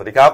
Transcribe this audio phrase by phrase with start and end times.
[0.00, 0.32] สวัสดีครับ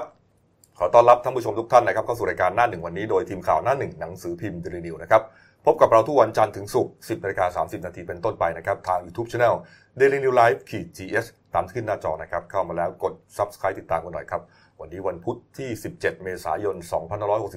[0.79, 5.21] ขอต้อนรับท่านผู้ชมทุกท่านนะครับเข้าสู่รายการหน้าหนึ่งวันนี้โดยทีมข่าวหน้าหนึ่งหนังสือพิมพ์เดลินิวนะครับ
[5.65, 9.55] พบกับเราทุกวันจันทร์ถึงศุกร์10นาฬิกา30 นาทีเป็นต้นไปนะครับทาง YouTube Channel
[9.99, 14.41] Daily New Life ขีด GS ตามขึ้นหน้าจอนะครับเข้ามาแล้วกด Subscribe ติดตามกันหน่อยครับ
[14.79, 16.75] วันนี้วันพุธที่ 17 เมษายน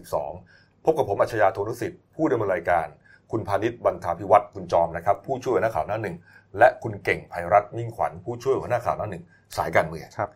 [0.02, 2.86] 2562 พบกับผมอัจฉริยะโทนุสิทธิ์ผู้ดำเนินรายการ
[3.30, 6.16] คุณพานิชย์บรรทาพิวัตรคุณจอมนะครับผู้ช่วยหัวหน้าข่าวหน้าหนึ่ง
[6.58, 9.24] และคุณเก่งภัยรัตน์มิ่งขวัญผู้ช่วยหัวหน้าข่าวหน้าหนึ่ง
[9.56, 10.30] สายการเมืองครับ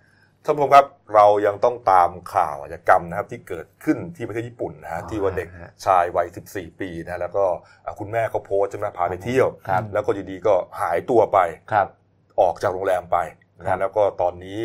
[0.44, 7.44] ท่านผู้ชมครับเรายังต้องตามข่าวอาชญากรรมนะครับที่เกิดขึ้นที่ประเทศญี่ปุ่นนะฮะอ๋อที่ว่าเด็กฮะชายวัย 14 ปีนะแล้วก็
[7.84, 11.38] อะคุณแม่เขาโพสต์ใช่ไหมพาไปเที่ยวครับแล้วก็อยู่ดีก็หายตัวไป
[11.72, 11.86] ครับ
[12.40, 13.18] ออกจากโรงแรมไป
[13.58, 14.58] นะครัฮะบแล้วก็ตอนนี้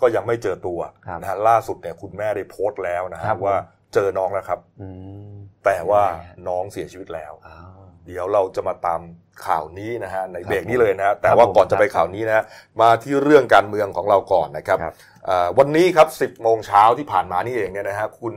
[0.00, 3.58] ก็ยังไม่เจอตัวครับนะฮะล่าสุดเนี่ยคุณแม่ได้โพสต์แล้วนะฮะครับผมว่า
[3.94, 4.88] เจอน้องแล้วครับอื
[5.32, 9.00] มแต่ว่ายังไงฮะน้องเสียชีวิตแล้วอ้าว เดี๋ยวเราจะมาตาม
[9.46, 12.44] ข่าวนี้นะฮะในครับเบรกนี้เลยนะฮะแต่ครับว่าผมก่อนจะไปข่าวนี้นะฮะ
[12.80, 14.94] มาที่เรื่องการเมืองของเราก่อนนะครับครับ
[15.26, 18.34] เอ่อวันนี้ครับ 10 โมงเช้าที่ผ่านมานี่เองเนี่ยนะฮะคุณ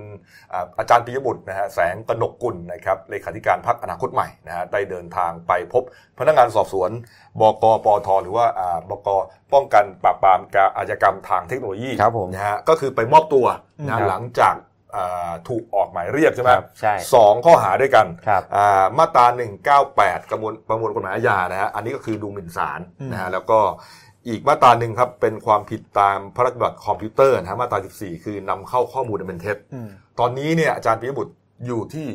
[0.53, 5.83] อ่าอาจารย์ปิยบุตรนะฮะแสงกนกกุลนะครับเลขาธิการพรรคอนาคตใหม่นะฮะได้เดินทางไปพบ
[6.19, 6.89] พนักงานสอบสวน
[7.39, 9.09] บกปอทหรือว่าอ่าบก
[9.53, 13.45] ป้องกันปราบปรามการอาชญากรรมทางเทคโนโลยีครับผมนะฮะก็คือไปมอบตัว
[13.87, 14.66] นะครัฮะบหลังจากอ่า
[15.49, 19.25] ถูกออกหมายเรียกใช่ไหมครับใช่สองข้อหาด้วยกันครับอ่ามาตรา
[19.77, 22.79] 198 ประมวลประมวลกฎหมายอาญานะฮะอันนี้ก็คือดูหมิ่นศาล
[23.11, 23.59] นะฮะแล้วก็
[24.27, 31.33] อีกมาตราหนึ่งครับเป็นความผิดตามพระราชบัญญัติคอมพิวเตอร์นะฮะมาตรา 14 คือนำเข้าข้อมูลอันเป็นเท็จอืมตอนนี้เนี่ยอาจารย์ปิยบุตร
[31.67, 32.07] อยู่ที่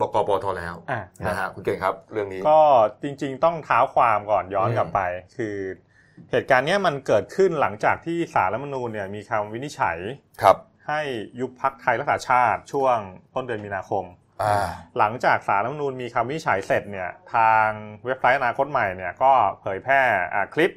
[0.00, 2.60] บกปทแล้วอะนะฮะคุณเก่งครับเรื่องนี้ ก็
[3.02, 5.00] จริงๆต้องเท้าความก่อนย้อนอืมกลับไป
[5.36, 5.56] คือ
[6.30, 9.98] เหตุการณ์เนี้ยมันเกิดขึ้นหลังจากที่สารรัฐธรรมนูญเนี่ยมีคำวินิจฉัย
[10.42, 10.56] ครับ
[10.88, 11.00] ให้
[11.40, 12.96] ยุบพักไทยรักษาชาติช่วง
[13.34, 14.04] ต้นเดือนมีนาคม
[14.42, 17.68] อ่าหลังจากสารรัฐธรรมนูญมีคำวินิจฉัยเสร็จเนี่ยทาง
[18.04, 20.00] เว็บไซต์อนาคตใหม่เนี่ยก็เผยแพร่
[20.34, 20.70] อ่าคลิป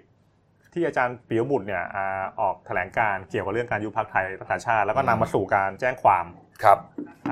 [0.73, 6.25] ที่อาจารย์ปิยบุตรเนี่ยอ่าออกแถลงการณ์เกี่ยวกับเรื่องการยุบพักไทยรักษาชาติ แล้วก็นำมาสู่การแจ้งความ
[6.63, 6.77] ครับ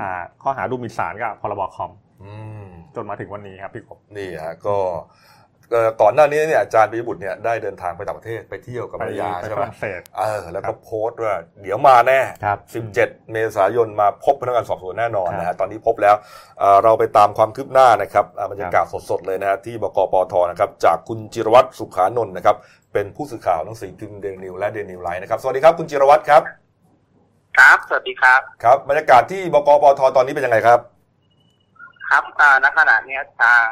[0.00, 0.10] อ่า
[0.42, 1.92] ข้อหาดูหมิ่นศาลกับพรบคอม
[2.22, 5.39] อืมจนมาถึงวันนี้ครับพี่กบนี่ฮะก็เอ่อ
[6.00, 12.58] ก่อนหน้านี้เนี่ยอาจารย์ปิยบุตรเนี่ยได้เดินทางไปต่างประเทศไปเที่ยวกับภรรยาไปใช่ฝไหมรั่งเศสเออแล้วก็โพสต์ว่าเดี๋ยวมาแน่ครับ
[12.94, 12.94] 17
[13.32, 16.14] เมษายนมาพบพนักงานสอบสวนแน่นอนครับนะฮะตอนนี้พบแล้ว
[16.60, 22.56] เอ่อเราไปตามความคืบหน้านะครับอ่าบรรยากาศสดๆเลยนะฮะที่บกปทนะครับจากคุณจิรวัตรสุขานนท์นะครับ
[22.92, 26.42] เป็นผู้สื่อข่าวหนังสือพิมพ์เดนิวและเดนิวไลน์นะครับสวัสดีครับคุณจิรวัตรครับ
[27.58, 30.80] ครับ สวัสดีครับครับบรรยากาศที่บกปทตอนนี้เป็นยังไงครับ
[32.10, 33.66] ครับอ่าณขณะเนี้ยทาง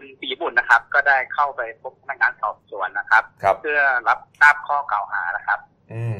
[0.00, 5.58] คุณปียบุตรนะครับ ก็ได้เข้าไปพบพนักงานสอบสวนนะครับครับเพื่อรับทราบข้อกล่าวหานะครับ
[5.92, 6.18] อืม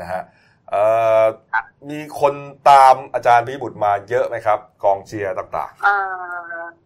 [0.00, 0.22] นะฮะ
[0.70, 0.82] เอ่
[1.22, 2.34] อครับมีคน
[2.70, 5.98] ตามอาจารย์ปิยบุตรมาเยอะไหมครับ กองเชียร์ต่างอ่า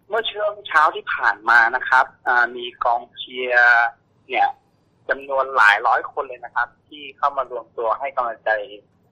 [0.09, 3.87] เมื่อช่วงเช้าที่ผ่านมานะครับอ่ามีกองเชียร์
[4.29, 4.49] เนี่ย
[5.09, 8.51] จำนวนหลายร้อยคนเลยนะครับ ที่เข้ามารวมตัวให้กำลังใจ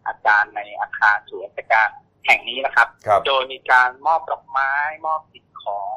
[0.06, 1.88] อาจารย์ในอาคารศูนย์ราชการ
[2.26, 4.72] แห่งนี้นะครับๆครับโดยมีการมอบดอกไม้
[5.06, 5.94] มอบสิ่งของ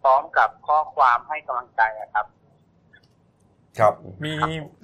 [0.00, 2.26] พร้อมกับข้อความให้กำลังใจนะครับ
[3.78, 3.94] ครับ
[4.24, 4.32] มี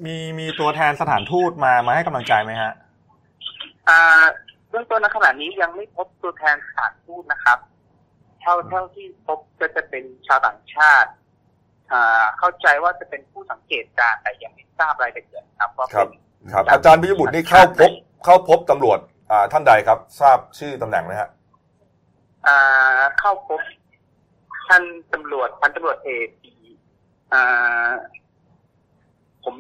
[0.06, 2.72] มีมีตัวแทนสถานทูตมามาให้กำลังใจไหมฮะ
[3.88, 4.00] อ่า
[4.68, 7.58] เบื้องต้นณขณะนี้ยังไม่พบตัวแทนสถานทูตนะครับ
[8.40, 11.10] เท่าเท่าที่พบก็จะเป็นชาวต่างชาติ
[11.92, 16.10] อ่าเข้าใจว่าจะเป็นผู้สังเกตการณ์แต่ยังไม่ทราบรายละเอียดครับว่าครัเป็บน
[16.52, 17.90] ครับ อาจารย์ปิยบุตรนี่เข้าพบ
[18.24, 18.98] เข้าพบตำรวจ
[19.30, 21.28] อ่าท่านใดครับ ทราบชื่อตำแหน่งไหมฮะ
[22.46, 23.60] อ่าเข้าพบ
[24.66, 24.82] ท่าน
[25.12, 26.28] ตำรวจพันตำรวจเอก
[27.32, 27.90] อ่า
[29.44, 29.54] ผม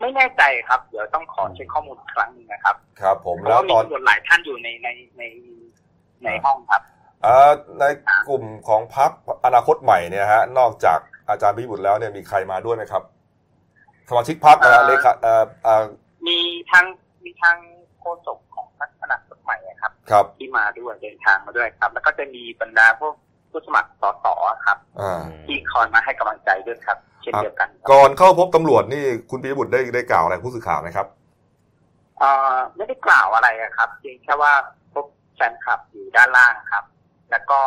[0.00, 5.22] ไม่แน่ใจครับ เดี๋ยวต้องขอเช็คข้อมูลอีกครั้งหนึงนะครับ ครับ ผมเพราะแล้วว่ามีตอนตำรวจหลายท่านอยู่ในในใน
[6.24, 6.82] ในห้องครับ
[7.22, 7.84] เอ่อใน
[8.28, 9.10] กลุ่มของพรรค
[9.44, 10.98] อนาคตใหม่เนี่ยฮะ นอกจาก
[11.28, 13.02] อาจารย์ปิยบุตรแล้วเนี่ยมีใครมาด้วยไหมครับ
[14.08, 15.84] สมาชิกพรรคนะฮะเอ่อเลขาเอ่อเอ่อ
[16.26, 16.38] มี
[16.70, 16.84] ทาง
[17.24, 17.56] มีทาง
[17.98, 23.14] โฆษกของพรรคอนาคตใหม่อะครับ ครับ ที่มาด้วยเดินทางมาด้วยครับ แล้วก็จะมีบรรดาพวก
[23.52, 24.26] ผู้สมัครสส
[24.66, 31.06] ครับอ่าที่คอยมาให้กำลังใจด้วยครับ เช่นเดียวกันครับก่อนเข้าพบตำรวจนี่คุณปิยบุตรได้ได้กล่าวอะไรผู้สื่อข่าวไหมครับ
[32.18, 34.52] เอ่อไม่ได้กล่าวอะไรอะครับเพียงแค่ว่า
[34.92, 35.06] พบ
[35.36, 36.84] แฟนคลับอยู่ด้านล่างครับ
[37.30, 37.60] แล้วก็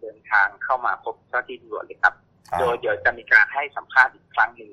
[0.00, 2.14] เดินทางเข้ามาพบเจ้าที่ตำรวจเลยครับ
[2.52, 4.72] อ่าโดยเดี๋ยวจะมีการให้สัมภาษณ์อีกครั้งหนึ่ง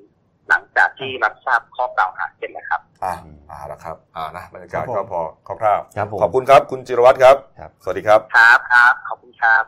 [0.49, 3.13] หลังจากที่รับทราบข้อกล่าวหาเสร็จแล้วครับ อ่า
[3.49, 5.21] อ่าแล้วครับ อ่านะบรรยากาศครับผมก็พอ
[5.61, 9.63] คร่าวครับผมๆขอบคุณครับ คุณจิรวัตรครับครับ สวัสดีครับ ครับครับ ขอบคุณครับ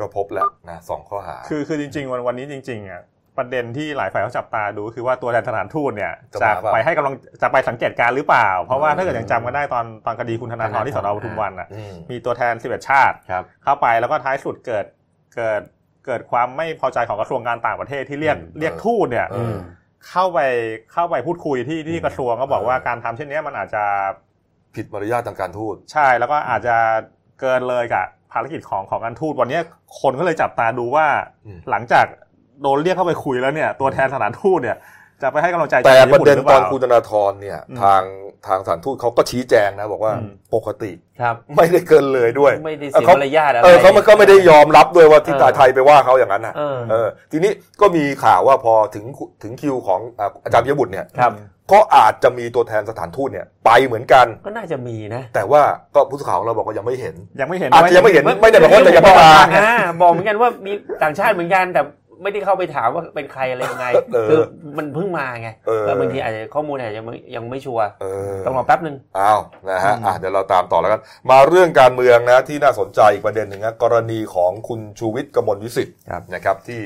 [0.00, 3.02] ก็พบแล้วนะสองข้อหา คือคือจริง ๆ วันวันนี้จริงๆอะ
[3.38, 14.84] ประเด็นที่หลายฝ่ายเขาจับตาดูก็คือว่าตัวแทนสถานทูตเนี่ยจะจะมาเปล่าไปให้กำลังจะไปสังเกตการณ์หรือเปล่า เพราะว่าอืมถ้าเกิดยังจำกันได้ตอนตอนคดีคุณธนาธรที่สนปทุมวันอะอืมมีตัวแทน11ชาติครับเข้าไปแล้วก็ท้ายสุดเกิด
[15.34, 15.60] เกิด
[16.06, 19.56] เกิดความไม่พอใจของกระทรวงการต่างประเทศที่เรียกอืมเรียกทูตเนี่ยเออ
[20.08, 20.40] เข้าไป
[20.92, 23.84] เข้าไปพูดคุยที่ที่อืมกระทรวงก็บอกว่าเออการทำเช่นเนี้ยมันอาจจะ
[24.74, 26.76] ผิดมารยาททางการทูตใช่แล้วก็อาจจะ
[27.40, 29.60] เกินเลยกับภารกิจของของการทูตวันนี้
[30.00, 31.06] คนก็เลยจับตาดูว่า
[31.46, 32.06] อืมหลังจาก
[32.62, 34.76] โดนเรียกเข้าไปคุยแล้วเนี่ยตัวแทนสถานทูตเนี่ย
[35.22, 38.02] จะไปให้กำลังใจแต่ชาวประญี่ปุ่เด็นหรือตเปอนล่าคุณธนาธรเนี่ยอืมทาง
[38.46, 40.90] ทางสถานทูตเขาก็ชี้แจงนะบอกว่าอืมปกติ
[41.20, 49.04] ครับไม่ได้เกินเลยด้วยไม่ได้เออเสียเขามารยาทอะไรเออเขามันก็ไม่ได้ยอมรับด้วยว่าที่เออไทยไปว่าเขาอย่างนั้นนะเออเออทีนี้ก็มีข่าวว่าพอถึง
[49.42, 51.32] ถึงคิวของอ่าอาจารย์ปิยบุตรเนี่ยครับ
[51.72, 55.62] ก็อาจจะมีตัวแทนสถานทูตเนี่ยไปเหมือนกัน ก็น่าจะมีนะ แต่ว่า
[55.94, 60.72] ก็ผู้สื่อข่าวของเราบอกว่ายังไม่เห็น ยังไม่เห็นอาจจะยังไม่เห็นไม่ได้บอกว่าจะยังไม่มาอ่าบอกเหมือนกันว่ามี
[61.02, 61.82] ต่างชาติเหมือนกันแต่
[62.22, 64.40] ไม่ได้เข้าไปถามว่าเป็นใครอะไรยังไงเออคือ
[64.78, 69.40] มันเพิ่งมาไงเออก็บางทีอาจจะข้อมูลอาจจะยังไม่ยังไม่ชัวร์เออต้องรอแป๊บหนึ่งอ้าว
[69.70, 71.00] นะฮะอืมอะเดี๋ยวเราตามต่อแล้วกัน
[71.30, 76.80] มาเรื่องการเมืองนะที่น่าสนใจอีกประเด็นหนึ่งนะกรณีของคุณชูวิทย์กมลวิสิทธิ์ครับนะครับที่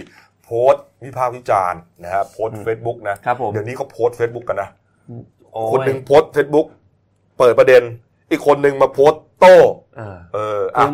[0.44, 4.69] โพสต์วิพากษ์วิจารณ์นะฮะโพสต์เฟซบุ๊กนะครับผมเดี๋ยวนี้เขาโพสต์เฟซบุ๊กกันนะ
[5.52, 6.67] โอ้ยคนหนึ่งโพสต์เฟซบุ๊ก
[7.38, 7.82] เปิดประเด็น
[8.31, 9.56] อีกคนหนึ่งมาโพสต์โต้
[9.96, 10.91] เออเออคือะอ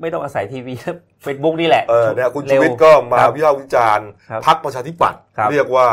[0.00, 0.74] ไม่ต้องอาศัยทีวี
[1.22, 5.86] เฟซบุ๊กนี่แหละเออเนี่ยคุณชูเร็วิทย์ก็มาครับวิพากษ์วิจารณ์ครับพรรคประชาธิปัตย์ครับเรียกว่า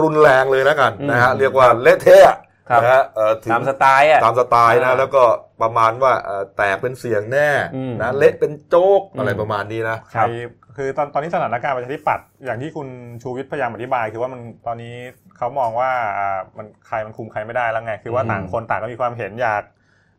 [0.00, 2.38] รุนแรงเลยนะกันนะฮะอืมเรียกว่าเละเทะครับ
[2.70, 5.22] นะฮะเออถึงตามสไตล์อะตามสไตล์นะอ่าแล้วก็
[5.62, 10.22] ประมาณว่าเอ่อแตกเป็นเสียงแน่อืมนะเละเป็นโจ๊กอืมอะไรประมาณนี้นะใคร
[10.76, 12.88] คือตอนตอนนี้สถานการณ์ประชาธิปัตย์อย่างที่คุณ
[13.22, 14.94] ชูวิทย์พยายามอธิบาย คือว่ามันตอนนี้
[15.36, 19.62] เขามองว่าอ่ามันใครมันคุมใครไม่ได้แล้วไง คือว่าอืมต่างคนต่างก็มีความเห็นอยาก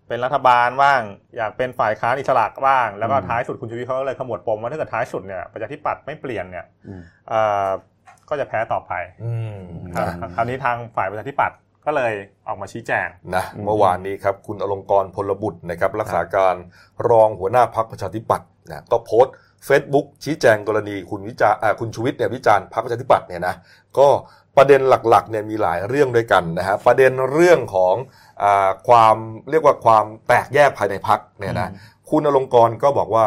[0.07, 1.01] เป็นรัฐบาลบ้าง
[1.37, 7.69] อยากเป็นฝ่ายค้านอิสระบ้าง แล้วก็อืมท้ายสุดคุณชูวิทย์เขาก็เลยขมวดปมว่าถ้าเกิดท้ายสุดเนี่ยประชาธิปัตย์ไม่เปลี่ยนเนี่ยอืมเอ่อ
[8.29, 8.91] ก็จะแพ้ต่อไป
[9.23, 9.57] อืม
[9.95, 12.13] ครันะบคราวนี้ทางฝ่ายประชาธิปัตย์ ก็เลย
[12.47, 16.55] ออกมาชี้แจงนะอืมเมื่อวานนี้ครับคุณอลงกรณ์พลบุตรนะครับรักษาการ
[17.09, 19.33] รองหัวหน้าพักประชาธิปัตย์นะก็โพสต์
[19.65, 23.55] เฟซบุ๊กชี้แจงกรณีคุณวิจารอ่าคุณชูวิทย์เนี่ยวิจารณ์พักประชาธิปัตย์เนี่ยนะ
[23.97, 24.07] ก็
[24.57, 27.95] ประเด็นหลักๆเนี่ยมีหลายเรื่องด้วยกันนะฮะประเด็นเรื่องของ
[28.43, 29.15] อาความ
[29.49, 31.71] เรียกว่าความแตกแยกภายในพักเนี่ยนะ
[32.09, 33.25] คุณอลงกรณ์ก็บอกว่า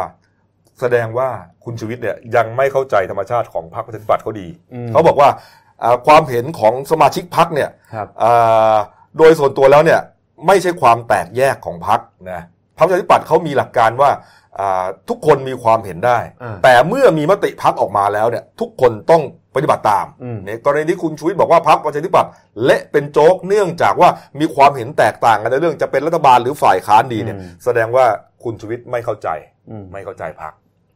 [0.80, 1.28] แสดงว่า
[1.64, 5.65] คุณชูวิทย์เนี่ยยังไม่เข้าใจธรรมชาติของพรรคประชาธิปัตย์เขาดีอืมเขาบอกว่าอ่า
[6.06, 8.76] ความเห็นของสมาชิกพรรคเนี่ยครับอ่า
[9.18, 10.00] โดยส่วนตัวแล้วเนี่ย
[10.46, 12.00] ไม่ใช่ความแตกแยกของพรรค
[12.30, 12.42] นะ
[12.78, 14.10] พรรคประชาธิปัตย์เขามีหลักการว่า
[14.58, 19.22] อ่าทุกคนมีความเห็นได้อ่าแต่เมื่อมีมติพรรคออกมาแล้วเนี่ยทุกคนต้อง
[19.54, 22.30] ปฏิบัติตามอืมในกรณีที่คุณชูวิทย์บอกว่าพรรคประชาธิปัตย์
[22.64, 24.08] เละเป็นโจ๊กเนื่องจากว่า
[24.40, 28.04] มีความเห็นแตกต่างกันในเรื่องจะเป็นรัฐบาลหรือฝ่ายค้านดีเนี่ยอืมแสดงว่า
[28.44, 29.28] คุณชูวิทย์ไม่เข้าใจ
[29.70, 30.52] อืมไม่เข้าใจพัก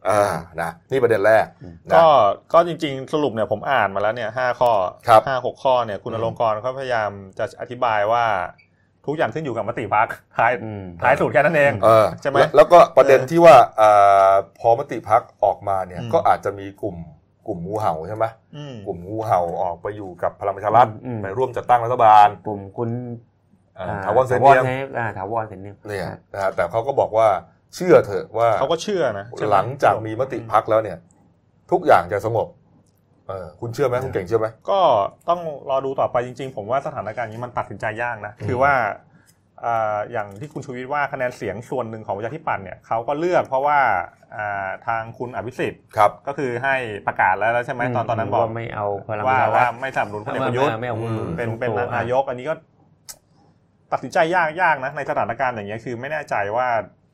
[0.09, 0.23] อ่า
[0.63, 2.05] นะนี่ประเด็นแรกอืมนะก็
[2.53, 4.73] ก็จริงๆ สรุปเนี่ยผมอ่านมาแล้วเนี่ยห้าข้อ
[5.09, 8.25] ครับห้าหกข้อเนี่ยคุณอือมลงกรณ์เขาพยายามจะอธิบายว่า
[9.07, 16.97] ทุกอย่างขึ้นอยู่กับมติพักท้ายอืมท้ายสุดแค่นั้นเองเออใช่ไหมแล้วแล้วก็ประเด็นที่ว่าอ่าพอมติพักออกมาเนี่ยอืมก็อาจจะมีกลุ่ม
[17.47, 18.25] กลุ่มงูเห่าใช่ไหม
[18.57, 22.91] อืมกลุ่มงูเห่าออกไปอยู่กับพลังประชารัฐอืมไปร่วมจัดตั้งรัฐบาล กลุ่มคุณ
[23.79, 24.65] อ่าอ่ถาวรเซนเนียม
[24.99, 27.29] อ่าถาวรเซนเนียมเนี่ยนะฮะแต่เขาก็บอกว่า
[27.75, 30.99] เชื่อเถอะว่าเขาก็เชื่อนะใช่ไหลังจากมีมติพักแล้วเนี่ย
[31.71, 32.49] ทุกอย่างจะสงบ
[33.29, 34.81] เออคุณเชื่อไหมคุณเก่งเชื่อไหมก็
[35.29, 35.41] ต้อง
[35.71, 38.73] รอดูต่อไปจริง ๆ ผมว่าสถานการณ์นี้มันตัดสินใจยากนะอืมคือว่า
[39.65, 43.79] อ่าอย่างที่คุณชูวิทย์ว่าคะแนนเสียงส่วนหนึ่งของประชาธิปัตย์เนี่ยเขาก็เลือกเพราะว่า
[44.35, 46.77] อ่าทางคุณอภิสิทธิ์ครับก็คือให้
[47.07, 52.55] ประกาศแล้วแล้วใช่ไหมตอนตอนนั้นบอกว่าไม่เอาพลังปว่าระชารัว่าฐไม่สนับสนุนพลเอกประยุทธ์ไม่เอาคุณอืมเป็นลุงเป็นตู่นายก อันนี้ก็
[53.93, 56.69] ตัดสินใจยากยากนะในสถานการณ์อย่างเงี้ยคือไม่แน่ใจว่า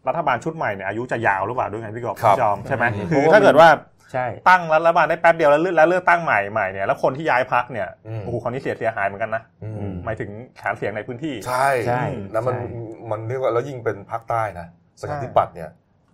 [0.08, 3.68] รัฐบาลชุดใหม่เนี่ยอายุจะยาวหรือเปล่าด้วยไงพี่กบครับพี่จอมใช่ไหมอืมคือถ้าเกิดว่า
[4.12, 12.66] ใช่ตั้งรัฐบาลได้แป๊บเดียวแล้วเลือกแล้วเลือกตั้งใหม่ใหม่เนี่ยแล้วคนที่ย้ายพักเนี่ยอืมโอ้โหคนนี้เสียเสียหายเหมือนกันนะอืมหมายถึงฐานเสียงในพื้นที่ใช่ใช่แล้วมันใช่
[13.10, 14.66] มันเรียกว่าแล้วยิ่งเป็นภาคใต้นะ
[15.00, 15.70] ประชาธิปัตย์เนี่ย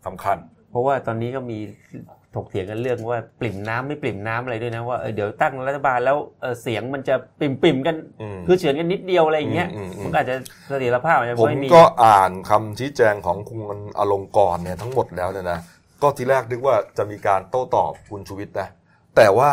[0.06, 0.36] สำคัญ
[0.70, 1.58] เพราะว่าตอนนี้ก็มี
[2.36, 10.36] ถกเถียงกันเรื่องว่าปริ่มน้ำไม่ปริ่มน้ำอะไรด้วยนะว่าเออเดี๋ยวตั้งรัฐบาลแล้วเออเสียงมันจะปริ่มปริ่มๆกันอืมคือเฉือนกันนิดเดียวอะไรอย่างเงี้ยอืมอืมอืมมันก็อาจจะ
[10.68, 15.58] เสถียรภาพอาจจะผมไม่มีก็อ่านคำชี้แจงของคุณอลงกรณ์เนี่ยทั้งหมดแล้วเนี่ยนะ
[16.02, 18.68] ก็ทีแรกนึกว่าจะมีการโต้ตอบคุณชูวิทย์นะ
[19.16, 19.50] แต่ว่า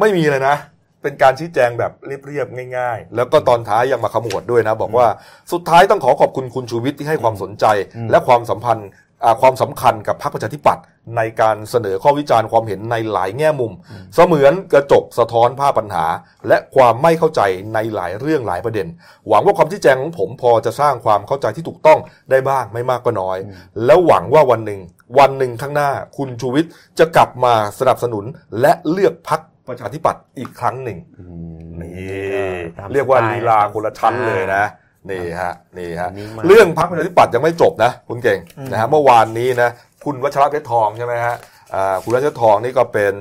[0.00, 0.56] ไม่มีเลยนะ
[1.02, 5.06] เป็นการชี้แจงแบบเรียบๆง่าย ๆ แล้วก็ตอนท้ายยังมาขมวดด้วยนะ บอกว่า
[5.52, 7.64] สุดท้ายต้องขอขอบคุณคุณชูวิทย์ที่ให้ความสนใจ
[7.96, 9.05] อืมและความสัมพันธ์อ่า
[9.40, 10.84] ความสำคัญกับพรรคประชาธิปัตย์
[11.16, 13.72] ในการเสนอข้อวิจารณ์ความเห็นในหลายแง่มุม
[14.14, 16.06] เสมือนกระจกสะท้อนภาพปัญหา
[16.48, 17.40] และความไม่เข้าใจ
[17.74, 18.86] ในหลายเรื่องหลายประเด็น
[19.28, 21.98] หวังว่าความชี้แจงของผมพอจะสร้างความเข้าใจที่ถูกต้อง
[22.30, 23.38] ได้บ้างไม่มากก็น้อย
[23.84, 24.80] แล้วหวังว่าวันหนึ่ง
[25.18, 28.24] วันหนึ่งข้างหน้าคุณชูวิทย์จะกลับมาสนับสนุน
[28.60, 31.24] และเลือกพักประชาธิปัตย์อีกครั้งหนึ่งอื
[31.62, 34.64] มนี่ตมเรียกว่าสไตลีลาคนละชั้นเลยนะ
[35.10, 39.70] นี่ฮะนี่ฮะอันนี้มาเรื่องพักประชาธิปัตย์ยังไม่จบนะ คุณเก่งอืมนะฮะเมื่อวานนี้นะ
[40.04, 41.36] คุณวัชระเพชรทองใช่ไหมฮะ
[41.74, 43.14] อ่าคุณวัชระเพชรทองนี่ก็เป็น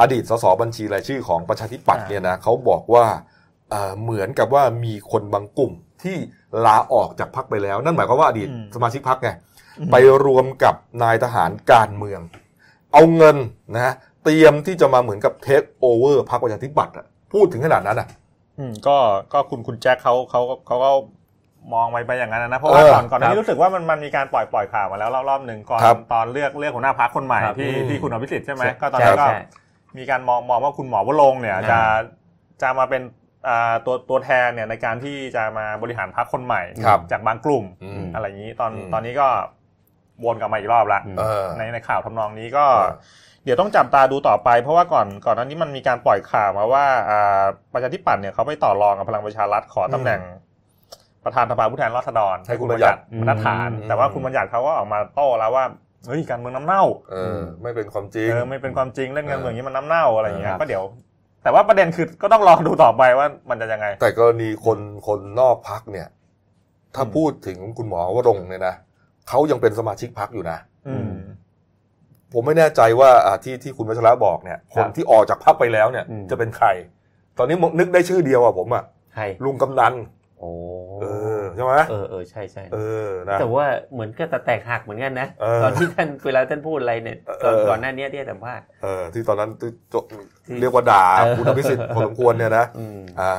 [0.00, 3.06] อดีตสสบัญชีรายชื่อของประชาธิปัตย์เนี่ยนะเขาบอกว่า
[3.70, 6.16] เอ่อเหมือนกับว่ามีคนบางกลุ่มที่
[6.66, 9.30] ลาออกจากพักไปแล้ว นั่นหมายความว่าอดีตอืมสมาชิกพักไง
[9.92, 12.20] ไปรวมกับนายทหารการเมือง
[12.92, 13.36] เอาเงิน
[13.74, 18.08] นะฮะเตรียมที่จะมาเหมือนกับเทคโอเวอร์พรรคประชาธิปัตย์อะพูดถึงขนาดนั้นอะ
[18.58, 18.96] อืมก็
[19.32, 20.90] ก็คุณคุณแจ็คเขาเขาเขาก็
[21.74, 29.38] มองไปไปอย่างนั้นนะเพราะว่าเออก่อนก่อนหน้าครันี้บรู้สึกว่ามันมันมีการปล่อยปล่อยข่าวมาแล้วรอบรอบหนึ่งก่อนครับตอนเลือกเลือกหัวหน้าพักคนใหม่ครับที่อืมที่คุณอภิสิทธิ์ใช่ไหมใช่ก็ตอนใช่นั้นก็ใช่
[29.98, 31.78] มีการมองมองว่าคุณหมอวรงค์เนี่ยอ่าจะ
[32.62, 33.02] จะมาเป็น
[33.48, 39.28] อ่าตัวตัวแทนเนี่ยในการที่จะมาบริหารพักคนใหม่ครับจากบางกลุ่มอืมอะไรอย่างนี้ตอนอืมตอนนี้ก็
[40.24, 50.20] วนกลับมาอีกรอบละอืมเออในในข่าวทำนองนี้ก็เออเดี๋ยวต้องจับตาดูต่อไป เพราะว่าก่อนก่อนหน้านี้มันมีการปล่อยข่าวมาว่าอ่าประชาธิปัตย์เนี่ยเขาไปต่อรองกับพลังประชารัฐขอตำแหน่ง
[51.24, 55.64] ประธานสภาผู้แทนราษฎรให้คุณบัญญัติบรรทัดฐานอืมแต่ว่าคุณบัญญัติเขาก็ออกมาโต้แล้วว่า
[56.06, 60.84] เฮ้ยการเมืองน้ำเน่าเออไม่เป็นความจริงเออไม่เป็นความจริงเล่นการเมืองอย่างนี้มันน้ำเน่าอะไรอย่างเงี้ยครับก็เดี๋ยว
[61.42, 66.08] แต่ว่าประเด็นคือก็ต้องรอดูต่อไปว่ามันจะยังไง แต่กรณีคนคนนอกพักเนี่ย
[66.94, 68.74] ถ้าอืมพูดถึงคุณหมอวรงค์เนี่ยนะ
[69.28, 71.10] เขายังเป็นสมาชิกพักอยู่นะอืม
[72.32, 76.66] ผมไม่แน่ใจว่าอ่าที่ที่คุณวัชระบอกเนี่ย คนที่ออกจากพักไปแล้วเนี่ยอืมจะเป็นใคร
[77.38, 79.94] ตอนนี้นึกได้ชื่อเดียวอะผมอะใครลุงกำนัน
[80.40, 80.50] โอ้
[81.02, 81.06] เอ
[81.40, 89.94] อใช่ไหมเออเออใช่ใช่เออนะแต่ว่าเหมือนก็ตะแตกหักเหมือนกันนะเออตอนที่ท่านเวลาท่านพูดอะไรเนี่ยเออก่อนก่อนหน้านี้ที่ให้สัมภาษณ์เออที่ตอนนั้นที่จ
[90.46, 93.32] ที่เรียกว่าด่าเออคุณอภิสิทธิ์พอสมควรเนี่ยนะอืมอ่า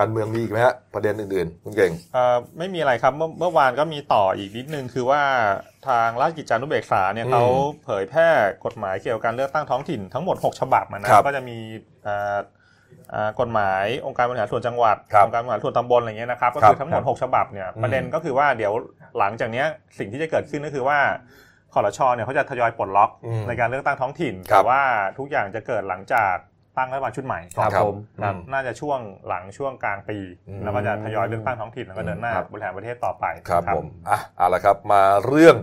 [0.00, 5.22] การเมืองมีอีกไหมฮะประเด็นอื่นๆคุณเก่งเอ่อไม่มีอะไรครับเมื่อเมื่อวานก็มีต่ออีกนิดนึงคือว่า
[5.88, 7.44] ทางราชกิจจานุเบกษาเนี่ยอืมเขา
[7.84, 8.28] เผยแพร่
[8.64, 11.56] กฎหมายเกี่ยวกับการเลือกตั้งท้องถิ่นทั้งหมด 6 ฉบับอะนะครับก็จะมี
[12.04, 12.38] เอ่อ
[13.10, 18.72] เอ่อกฎหมายองค์การบริหารส่วนจังหวัดครับองค์การบริหารส่วนตำบลอะไรเงี้ยนะครับก็ครัคืบอทั้งหมด 6 ฉบับเนี่ยอืมประเด็นก็คือว่าเดี๋ยว
[19.18, 19.66] หลังจากเนี้ย
[19.98, 20.98] สิ่งที่จะเกิดขึ้นก็คือว่า
[21.74, 24.82] คอรชเนี่ยเขาจะทยอยปลดล็อกอืมในการเลือกตั้งท้องถิ่นครัแต่บว่า
[25.18, 26.34] ทุกอย่างจะเกิดหลังจาก
[26.76, 28.98] ตั้งรัฐบาลชุดใหม่ครับครับผมครับอืมน่าจะช่วง
[29.28, 35.56] หลังช่วงกลางปีอืมแล้วก็จะทยอยเลือกตั้งท้องถิ่นแล้วก็เดินหน้าครับบริหารประเทศต่อไปครับผมอะเอาละครับมาเรื่อง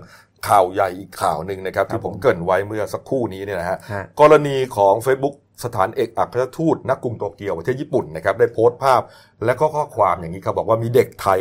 [0.50, 5.36] ข่าวใหญ่อีกข่าวหนึ่งนะครับ ที่ผมเกรินไว้เมื่อสักครู่นี้เนี่ยนะฮะฮะกรณีของ Facebook
[5.66, 9.02] สถานเอกอัครราชทูตณกรุงโตเกียวประเทศญี่ปุ่นนะครับได้โพสต์ภาพ
[9.46, 11.40] และก็ข้อความอย่างนี้ครับบอกว่ามีเด็กไทย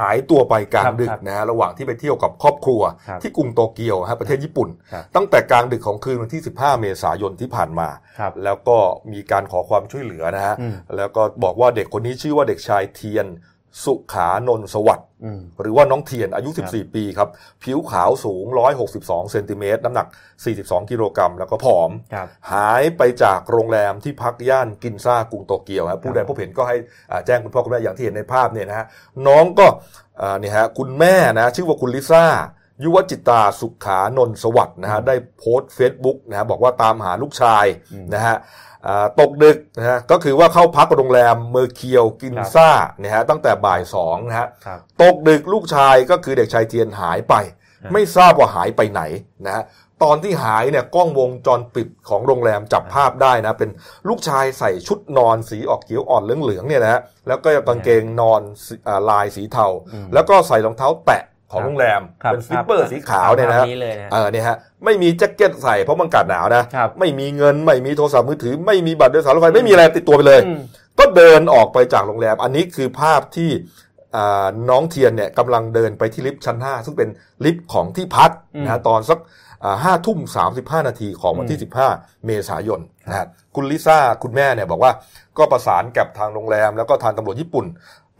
[0.00, 8.78] หายตัวไปกลางครับดึกครับนะฮะระหว่างที่ไปเที่ยวกับครอบครัวครับที่กรุงโตเกียวฮะประเทศญี่ปุ่นครับตั้งแต่กลางดึกของคืนวันที่ 15 เมษายนที่ผ่านมาครับแล้วก็
[9.12, 13.26] มีการขอความช่วยเหลือนะฮะอืมแล้วก็บอกว่าเด็กคนนี้ชื่อว่าเด็กชายเทียน
[13.84, 17.28] สุขานนท์สวัสดิ์อืมหรือว่าน้องเทียนอายุครับ14 ปีครับ
[17.62, 18.44] ผิวขาวสูง
[18.88, 20.06] 162 เซนติเมตรน้ำหนัก
[20.48, 26.76] 42 กิโลกรัมแล้วก็ผอมครับหายไปจากโรงแรมที่พักย่านกินซ่ากรุงโตเกียวครับผู้ใดพบเห็นก็ให้
[27.10, 28.86] อ่าแจ้งคุณพ่อคุณแม่อย่างที่เห็นในภาพเนี่ยนะฮะ
[29.26, 29.66] น้องก็
[30.20, 32.26] อ่าเนี่ยฮะคุณแม่นะชื่อว่าคุณลิซ่า
[32.82, 38.36] ยุวจิตาสุขานนท์สวัสดิ์นะฮะได้โพสต์เฟซบุ๊กนะฮะบอกว่าตามหาลูกชายอืมนะฮะ
[38.86, 47.34] อ่าตกดึกนะฮะก็คือว่าเข้าพักโรงแรม Mercure กินซ่าเนี่ยฮะตั้งแต่บ่ายสองนะฮะครับตกดึกลูกชายก็คือเด็กชายเทียนหายไป
[47.82, 49.02] ครับไม่ทราบว่าหายไปไหน
[49.46, 49.64] นะฮะ
[50.02, 53.70] ตอนที่หายเนี่ยกล้องวงจรปิดของโรงแรมจับภาพได้นะ เป็น
[54.08, 70.60] ลูกชายใส่ชุดนอนสีออกเขียวอ่อนเหลืองๆเนี่ยนะฮะแล้วก็กางเกงนอนสีอ่าลายสีเทาอืมแล้วก็ใส่รองเท้าแตะ ของโรงแรมครับเป็น slipper สีขาวเนี่ยนะฮะภาพนี้เลยนะเออเนี่ยฮะไม่มีแจ็คเก็ตใส่เพราะมันอากาศหนาวนะครับไม่มีเงินไม่มีโทรศัพท์มือถือ ไม่มีบัตรโดยสารรถไฟไม่มีอะไรติดตัวไปเลยอืม
[70.98, 73.50] ก็เดินออกไปจากโรงแรม อันนี้คือภาพที่
[74.16, 77.08] อ่าน้องเทียนเนี่ยกำลังเดินไปที่ลิฟต์ชั้น 5 ซึ่งเป็น
[77.44, 79.18] ลิฟต์ของที่พักอืมนะฮะตอนสัก
[79.84, 81.72] ห้าทุ่มสามสิบห้านาทีของวันที่อืม
[82.02, 84.92] 15เมษายนนะฮะคุณลิซ่าคุณแม่เนี่ยบอกว่า
[85.38, 87.66] ก็ประสานกับทางโรงแรมแล้วก็ทางตำรวจญี่ปุ่น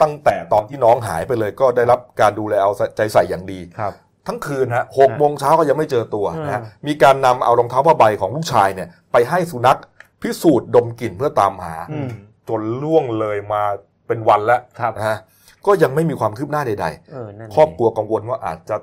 [0.03, 3.93] ตั้งแต่ตอนที่น้องหายไปเลยก็ได้รับการดูแลเอาใจใส่อย่างดีครับ
[4.27, 9.79] ทั้งคืนฮะหกโมงเช้าก็ยังไม่เจอตัวนะฮะอืมมีการนำเอารองเท้าผ้าใบของลูกชายเนี่ย ไปให้สุนัข
[10.23, 12.09] พิสูจน์ดมกลิ่นเพื่อตามหาอืม
[12.49, 13.63] จนล่วงเลยมา
[14.07, 15.19] เป็นวันแล้วครับนะฮะ
[15.67, 18.77] ก็ยังไม่มีความคืบหน้าใดเออนั่นๆครอบครัวกังวลว่าอาจจะ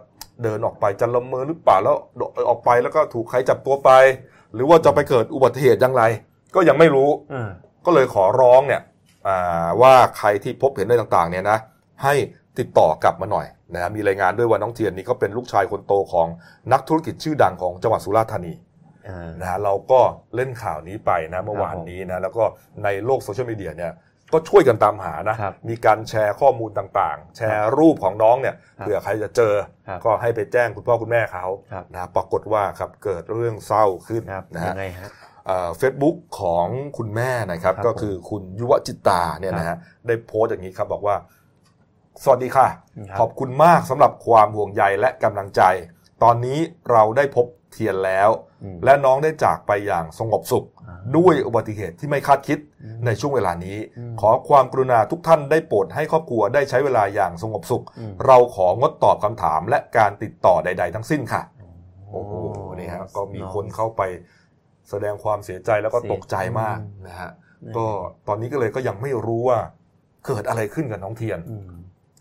[0.43, 1.95] เดินออกไปจะละเมอหรือเปล่าแล้ว
[2.49, 3.91] ออกไปแล้วก็ถูกใครจับตัวไป
[4.53, 6.03] หรือว่าจะไปเกิดอุบัติเหตุอย่างไร
[6.55, 7.49] ก็ยังไม่รู้เออ
[7.85, 8.90] ก็เลยขอร้องเนี่ยอ่า
[9.81, 11.59] ว่าใครที่พบเห็นอะไรต่างๆเนี่ยนะ
[12.03, 12.13] ให้
[12.59, 16.27] ติดต่อกลับมาหน่อยนะฮะมีรายงานด้วยว่าน้องเทียนนี่ก็เป็นลูกชายคนโตของ
[16.73, 18.53] นักธุรกิจชื่อดังของจังหวัดสุราษฎร์ธานี
[19.05, 19.99] เออนะฮะเราก็
[20.35, 22.43] เล่นข่าวนี้ไปนะเมื่อวานนี้นะแล้วก็
[22.83, 23.93] ในโลกโซเชียลมีเดียเนี่ย
[24.33, 29.53] ก็ช่วยกันตามหานะครับมีการแชร์ข้อมูลต่างๆ แชร์รูปของน้องเนี่ยครับเผื่อใครจะเจอ
[29.87, 35.09] ครับก็ให้ไปแจ้งคุณพ่อคุณแม่เขาครับนะปรากฏว่าครับเกิดเรื่องเศร้าขึ้นครับนะยัฮะงไงฮะ
[35.77, 36.67] เฟซบุ๊กของ
[36.97, 41.15] คุณแม่นะครับครับ ก็คือคุณยุวจิตาเนี่ยนะฮะได้โพสต์อย่างนี้ครับบอกว่า
[42.23, 42.67] สวัสดีค่ะ
[43.09, 45.61] ครับขอบคุณมากสำหรับความห่วงใยและกำลังใจ
[46.23, 46.59] ตอนนี้
[46.91, 48.29] เราได้พบเทียนแล้ว
[48.63, 61.41] อืมและน้องได้จากไปอย่างสงบสุขอ่าด้วยอุบัติเหตุที่ไม่คาดคิดอืมในช่วงเวลานี้อืมขอความกรุณาทุกท่านได้โปรดให้ครอบครัวได้ใช้เวลาอย่างสงบสุขอืมเราของดตอบคำถามและการติดต่อใด ๆ ทั้งสิ้นค่ะ
[62.11, 62.33] โอ้โห
[62.79, 64.01] นี่ฮะก็มีคนเข้าไป
[64.89, 67.31] แสดงความเสียใจแล้วก็ตกใจมากนะฮะ
[67.77, 67.85] ก็
[68.27, 69.59] ตอนนี้ก็เลยก็ยังไม่รู้ว่า
[70.27, 71.71] เกิดอะไรขึ้นกับน้องเทียนอืม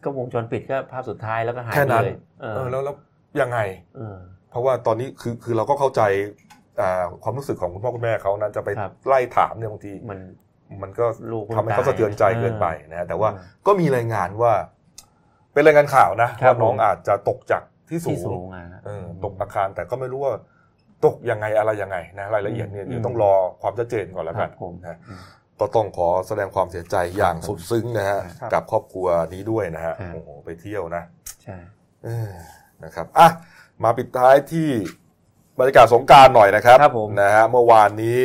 [0.05, 2.95] ก็วงจรปิดก็ภาพสุดท้ายแล้วก็หายแค่ไปนั้นเลยเออเออแล้วแล้ว
[3.41, 3.59] ยังไง
[3.97, 4.17] เออ
[4.51, 6.03] เพราะว่าตอนนี้คือคือเราก็เข้าใจ
[6.81, 10.19] อ่าความรู้สึกของคุณพ่อคุณแม่เขานะจะไปครับไล่ถามเนี่ยบางทีมัน
[10.83, 14.53] มันก็ลูกทำให้เขาสะเทือนใจเกินไปนะฮะแต่ว่าเออก็มีรายงานว่า
[15.53, 20.35] เป็นรายงานข่าวนะครับว่าน้องผมอาจจะตกจากที่สูที่งสูงอะเออตกอาคารแต่ก็ไม่รู้ว่า
[21.05, 25.21] ตกยังไงอะไรยังไงนะรายละเอียดเนี่ยอืมเดี๋ยวต้องรอความชัดเจนก่อนแล้วคกัรันบผมนะอืม
[25.61, 31.03] ก็ต้องขอแสดงความเสียใจอย่างสุดซึ้งนะฮะครับกับครอบครัวนี้ด้วยนะฮะครับโอ้โหไปเที่ยวนะ
[31.43, 31.57] ใช่
[32.05, 32.31] เออ
[32.85, 33.29] นะครับอะ
[33.85, 34.69] มาปิดท้ายที่
[35.59, 38.21] บรรยากาศสงกรารหน่อยนะครับครับผมนะฮะเมื่อวานนี้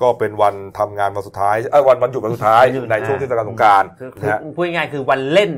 [0.00, 5.50] ก็เป็นวันทำงานวันสุดท้ายเออวันวันหยุดวันสุดท้ายวันหยุดในช่วงอ่าเทศกาลสงกรารคือคือนะฮะพูดง่ายๆคือวันเล่น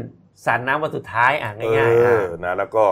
[0.45, 2.85] สารน้ำวันสุดท้ายอะเอง่ายๆออะนะแล้วก็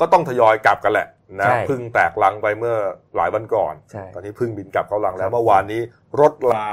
[0.00, 1.06] ก็ต้องทยอยกลับกันแหละ
[1.40, 2.76] นะใช่เพึ่งแตกลังไปเมื่อ
[3.16, 5.80] หลายวันก่อนใช่ตอนนี้เพึ่งบินกลับเข้าลังแล้ครัวบเมื่อวานนี้
[6.20, 6.66] รถลา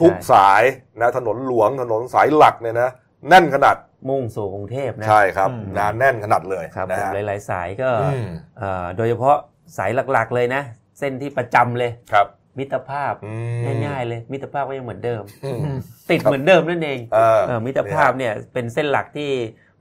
[0.00, 0.62] ทุกใช่สาย
[1.00, 2.90] นะถนนหลวงถนนสายหลักเนี่ยนะ
[3.28, 3.76] แน่นขนาด
[4.08, 8.26] มุ่งสู่กรุงเทพนะใช่ครับอืมหนาแน่นขนาดเลยครับนะผมฮะหลาย ๆ สายก็อืม
[8.58, 9.36] เอ่อโดยเฉพาะ
[9.78, 10.62] สายหลักๆเลยนะ
[10.98, 12.26] เส้นที่ประจำเลยครับ
[12.58, 13.34] มิตรภาพอื
[13.74, 15.76] มง่ายๆเลย มิตรภาพก็ยังเหมือนเดิมอืม
[16.10, 19.30] ติดครับเหมือนเดิมนั่นเองเออเออมิตรภาพเนี่ยเป็นเส้นหลักที่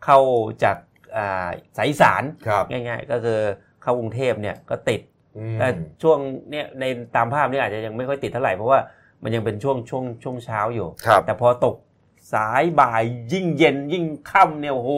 [0.06, 0.20] เข้า
[0.64, 0.78] จาก
[1.18, 3.40] อ่าสายอีสานครับง่าย ๆ ก็คือ
[3.84, 5.02] เข้ากรุงเทพเนี่ยก็ติด
[5.38, 5.68] อืมแต่
[6.02, 6.18] ช่วง
[6.50, 6.84] เนี่ยใน
[7.16, 8.80] ตามภาพเนี่ยอาจจะยังไม่ค่อยติดเท่าไหร่เพราะว่า
[9.24, 11.76] มันยังเป็นช่วงช่วงช่วงเช้าอยู่ครับแต่พอตก
[12.34, 14.92] สายบ่ายยิ่งเย็นยิ่งค่ำเนี่ยโอ้โห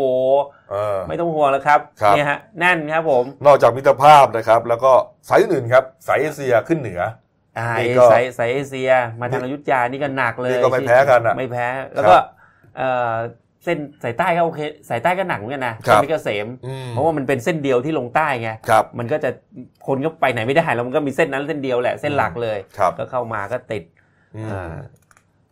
[0.72, 4.92] เออไม่ต้องห่วงแล้วครับครับเนี่ยฮะแน่นครับผม นอกจากมิตรภาพนะครับ แล้วก็
[5.30, 7.02] สายอื่นๆครับสายเอเชียขึ้นเหนือ
[7.58, 12.16] อ่านี่เอก็สายสายเอเชียมาทางอยุธยานี่ก็หนักเลยนี่ก็ไม่แพ้กันอะไม่แพ้แล้วก็
[13.64, 19.30] เอ่อเส้นสายใต้ก็โอเคสายใต้ก็หนักเหมือนกันนะครับเส้นเพชรเกษมอืมเพราะว่ามันเป็นเส้นเดียวที่ลงใต้ไงครับมันก็จะ
[19.88, 23.84] คนก็ไปไหนไม่ได้แล้วมันก็มีเส้นนั้นเส้นเดียวแหละเส้นหลักเลยครับก็เข้ามาก็ติด
[24.36, 24.74] อืมอ่า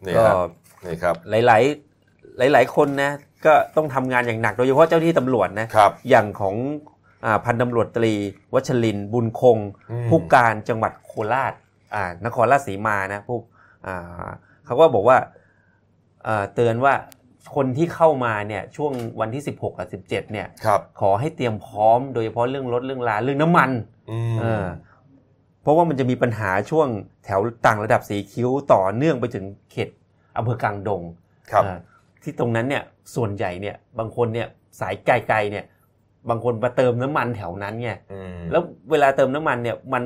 [0.05, 0.49] นี่ก็ครับ
[0.85, 1.33] นี่ครับ ห
[2.39, 3.11] ลาย ๆ หลาย ๆ คนนะ
[3.45, 6.55] ก็ต้องทำงานอย่างหนักโดยเฉพาะเจ้าหน้าที่ตำรวจนะครับอย่างของ
[7.25, 8.13] อาพันตำรวจตรี
[8.53, 9.57] วัชรินทร์บุญคง
[9.91, 11.53] อืมผู้การจังหวัดโคราช
[11.95, 13.37] อ่านครราชสีมานะผู้
[13.87, 14.29] อ่า
[14.65, 15.17] เขาก็บอกว่า
[16.23, 16.93] เอ่อเตือนว่า
[17.55, 23.69] คนที่เข้ามาเนี่ยช่วงวันที่ 16กับ17เนี่ยครับขอให้เตรียมพร้อมโดยเฉพาะเรื่องรถเรื่องลาเรื่องน้ำมัน
[24.11, 24.65] อืมเออ
[25.61, 26.87] เพราะว่ามันจะมีปัญหาช่วง
[27.25, 29.89] แถวต่างระดับสีคิ้วต่อเนื่องไปถึงเขต
[30.37, 31.01] อำเภอกลางดง
[31.51, 31.77] ครับเอ่อ
[32.23, 32.83] ที่ตรงนั้นเนี่ย
[33.15, 34.47] ส่วนใหญ่เนี่ยบางคนเนี่ย
[34.79, 35.65] สายไกลๆเนี่ย
[36.29, 40.03] บางคนมาเติมน้ำมันแถวนั้นไงอืมแล้วเวลาเติมน้ำมันเนี่ยมัน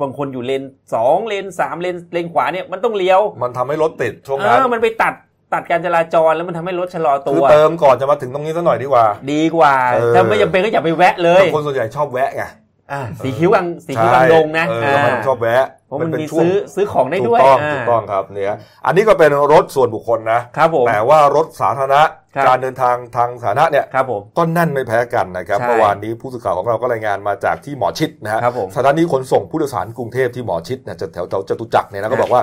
[0.00, 0.62] บางคนอยู่เลน
[0.94, 5.14] สองเลนสามเลนเลนขวาเนี่ยมันต้องเลี้ยว มันทำให้รถติดช่วงเอนั้นอมันไปตัด
[5.54, 12.44] ตัดการจราจรแล้วมันทำให้รถชะลอตัคือวเติมก่อนจะมาถึงตรงนี้สักหน่อยดีกว่า ดีกว่าเออถ้าไม่จำเป็นก็อย่าไปแวะเลยแต่คนส่วนใหญ่ชอบแวะไง
[12.92, 22.02] อ่าสีคิ้วกลางสีคิ้วกลางดงนะใช่เออแล้วมันชอบแวะเพราะมันเป็นมีช่วงซื้อซื้อของได้ถูด้กวยต้องาถูกต้องครับเนี่ยอันนี้ก็เป็นรถส่วนบุคคลนะครับผมแต่ว่ารถสาธารณะ
[22.36, 32.42] ครับการเดินทางทางสาธารณะเนี่ยครับผมก็แน่นไม่แพ้กันนะครับใช่เมื่อวานนี้ผู้สื่อข่าวของเราก็รายงานมาจากที่หมอชิดนะฮะครับผมสถานีขนส่งผู้โดยสารกรุงเทพที่หมอชิดเนี่ยจะแถวแถวจตุจักรเนี่ยนะครัก็บบอกว่า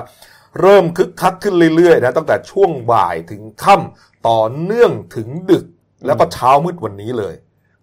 [0.60, 5.64] เริ่มคึกคักขึ้นเรื่อยๆนะตั้งแต่ช่วงบ่ายถึงค่ำต่อเนื่องถึงดึก
[6.06, 7.34] แล้วก็เช้ามืดวันนี้เลย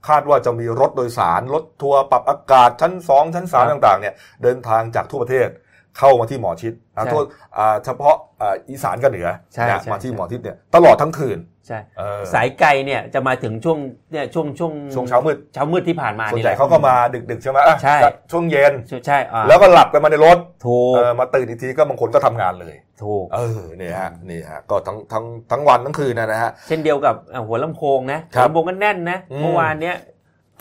[0.07, 5.49] คาดว่าจะมีรถโดยสาร รถทัวร์ปรับอากาศชั้น 2 ชั้น 3 ต่างๆเนี่ยเดินทางจากทั่วประเทศ
[5.97, 7.23] เข้ามาที่หมอชิดนะใช่โทษ
[7.57, 13.77] อ่าเฉพาะอ่าอีสานกับเหนือใช่นะใช่มาที่ใช่หมอชิดเนี่ยตลอดทั้งคืนใช่เออสายไกลเนี่ยจะมาถึงช่วง
[14.11, 17.97] เนี่ยช่วงช่วงช่วงเช้ามืดเช้ามืดที่ผ่านมาส่วนนี่ใหญ่แหละเขาก็มาดึกๆใช่ไหมอะใช่
[18.31, 29.95] ช่วงเย็นใช่ใช่อ่าแล้วก็หลับกันมาในรถถูกเออมาตื่นอีกทีก็บางคนก็ทำงานเลยถูกเออเนี่ยฮะนี่ฮะก็ทั้งทั้งทั้งวันทั้งคืนนะนะฮะเช่นเดียวกับอ่าหัวลำโพงนะครับหัวลำโพงก็แน่นนะอืมเมื่อวานเนี้ย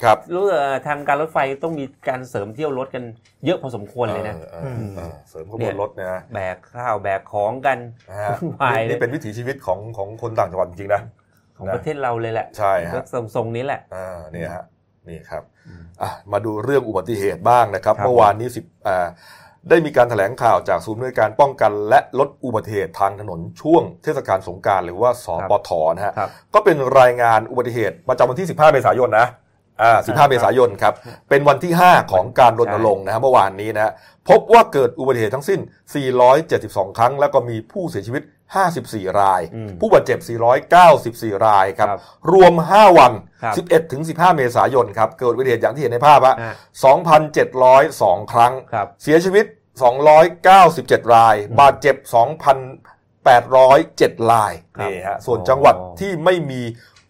[0.05, 3.05] ครับรู้สึกเอ่อทางการรถไฟต้องมีการเสริมเที่ยวรถกัน
[3.45, 7.79] เยอะพอสมควรเลยนะออออเออเสริมขบเนี่วนยรถเนยนะแบกข้าวแบกของกัน
[8.11, 11.03] นะฮะวุ่นวายนี่เลยนี่เป็นวิถีชีวิตของของคนต่างจังหวัดจริงๆนะ
[11.59, 13.05] ของนะประเทศเราเลยแหละใช่ก็ฮะ
[13.35, 14.65] ทรงๆนี้แหละอ่าเนี่ยฮะ
[15.09, 15.43] นี่ครับ
[16.03, 19.09] อะมาดูเรื่องอุบัติเหตุบ้างนะครับครับเมื่อวานนี้สิบอ่า
[19.71, 29.27] ได้มีการแถลงข่าวจากศูนย์บริการป้องกัน และลดอุบัติเหตุทางถนนช่วงเทศกาลสงกรารหรือว่าสปทนะฮะครับก็เป็นรายงานอุบัติเหตุประจำวันที่ 15 เมษายนนะ
[29.83, 30.95] อ่า15 เมษายนครับ
[31.29, 33.93] เป็นวันที่ 5 ของการรณรงค์นะฮะเมื่อวานนี้นะฮะ
[34.29, 35.61] พบว่าเกิดอุบัติเหตุทั้งสิ้น
[36.29, 38.23] 472 ครั้ง แล้วก็มีผู้เสียชีวิต
[38.67, 40.19] 54 รายอืมผู้บาดเจ็บ
[40.83, 42.01] 494 รายครับครับ
[42.33, 43.13] รวม 5 วัน
[43.43, 46.53] ครับ11 ถึง 15 เมษายนครับ เกิดอุบัติเหตุอย่างที่เห็นในภาพอะอ่า
[48.23, 49.47] 2,702 ครั้งครับเสียชีวิต
[50.25, 51.97] 297 ราย บาดเจ็บ
[52.87, 56.63] 2,807 รายครับนี่ฮะ ส่วนจังหวัดอ๋อที่ไม่มี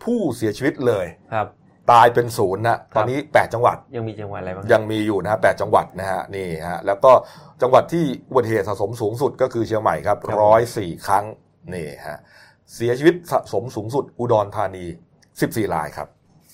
[0.05, 1.47] ผู้เสียชีวิตเลยครับ
[1.93, 7.13] ตายเป็นศูนย์นะตอนนี้ 8 จังหวัดยังมีจังหวัดอะไรบ้างยังมีอยู่นะฮะ8จังหวัดนะฮะนี่ฮะแล้วก็
[7.63, 11.25] จังหวัดที่อุบัติเหตุสะสมสูงสุดก็คือเชียงใหม่ครับครับร้อยสี่ครั้ง
[11.75, 12.19] นี่ฮะ
[12.75, 14.85] เสียชีวิตสะสมสูงสุดอุดรธานี
[15.31, 16.09] 14รายครับ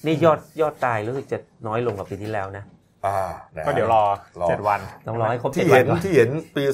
[0.06, 2.64] นี่ยอดยอดตายรู้สึกจะน้อยลงกว่าปีที่แล้วนะ
[3.06, 3.20] อ่า
[3.56, 4.04] นะฮะก็เดี๋ยวรอ
[4.40, 6.64] รอเจ็ดวันต้องรอให้ครบเจ็ที่ดวัเห็นนก่อนที่เห็นปี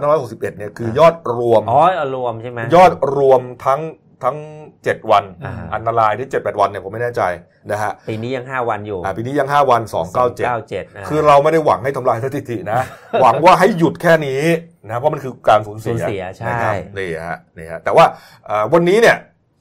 [0.00, 3.80] 2561 เนี่ยคือยอดรวมอ๋อเอารวมใช่ไหมยอดรวมทั้ง
[4.24, 4.36] ทั้ง
[4.74, 7.22] 7 วันอ่าอันตรายที่ 7-8 วันเนี่ยผมไม่แน่ใจ
[7.70, 10.28] นะฮะปีนี้ยังห้าวันอยู่อ่าปีนี้ยัง 5 วัน 297เก้า
[10.68, 12.80] เจ็ดคือเราไม่ได้หวังให้ทำลายสถิตินะ
[13.22, 14.42] หวังว่าให้หยุดแค่นี้
[14.88, 18.04] นะเพราะมันคือการสูญเสีสูยญเสียใช่นะครับนี่ฮะนี่ฮะแต่ว่า
[18.46, 19.16] เอ่อวันนี้เนี่ย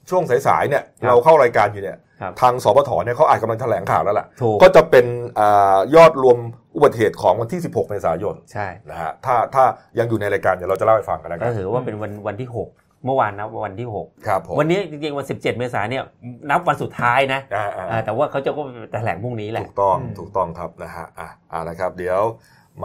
[0.10, 5.06] ช่วงสายๆเนี่ยครับเราเข้ารายการอยู่เนี่ยครับทางสปทเนี่ยเขาอาจกำลังแถลงข่าวแล้วล่ะถูกก็จะเป็น
[5.40, 6.38] อายอดรวม
[6.76, 9.64] อุบัติเหตุของวันที่ 16 เมษายนใช่นะฮะถ้าถ้า
[10.00, 12.70] ยังอยู่ในรายการเดี๋ยวเราจะเล่าให้ฟังกันแล้วกัก็นถือว่าเป็นวันวันที่หก
[13.06, 16.04] เมื่อวานนะวันที่หกครับผมวันนี้จริงๆวันสิบเจ็ดเมษายนเนี่ย
[16.50, 18.64] นับวันสุดท้ายนะอ่าอ่าอ่าแต่ว่าเขาจะก็
[18.94, 22.20] แถลงพรุ่งนี้แหละ ถูกต้องอืมถูกต้องครับนะฮะอะอ่านะครับ เดี๋ยว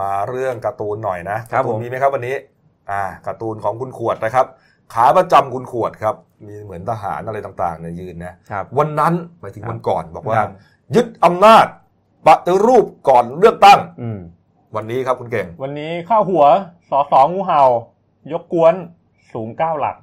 [0.00, 2.34] มาเรื่องการ์ตูนหน่อยนะครับกาตูนผมมีไหมครับวันนี้
[2.90, 4.46] อ่าการ์ตูนของคุณขวดนะครับ
[4.94, 6.14] ขาประจำคุณขวดครับ
[6.46, 10.50] มีเหมือนทหารอะไรต่างๆเนี่ยยืนนะครับวันนั้นหมายถึงครับวันก่อนบอกว่าครับ
[10.94, 11.66] ยึดอำนาจ
[12.26, 14.18] ปฏิรูปก่อนเลือกตั้งอืม
[14.76, 16.44] วันนี้ครับคุณเก่ง วันนี้ข้าหัว
[16.90, 17.62] สอสองูเห่า
[18.32, 18.74] ยกกวน
[19.34, 19.96] สูงเก้าหลัก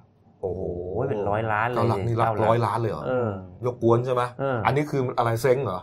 [0.46, 0.62] โอ้โห
[0.94, 3.30] โอ้ยเป็นร้อยล้านเลยเก้าหลักนี่รับเก้าหลักร้อยล้านเลยเหรอเออ
[3.66, 5.80] ยกกวนใช่ไหมเอออัอันนี้คืออะไรเซ้งเหรอ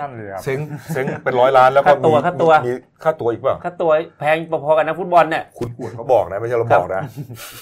[0.00, 0.58] นั่นเลยครับเซ้ง
[0.94, 2.72] เซ้งเป็นร้อยล้านแล้วก็ค่าตัวมีค่าตัวมี
[3.04, 7.02] ค่าตัวอีกเปล่าค่าตัวแพงพอๆกับนักฟุตบอลเนี่ยคุณขวดเขาบอกนะไม่ใช่เราบอกนะ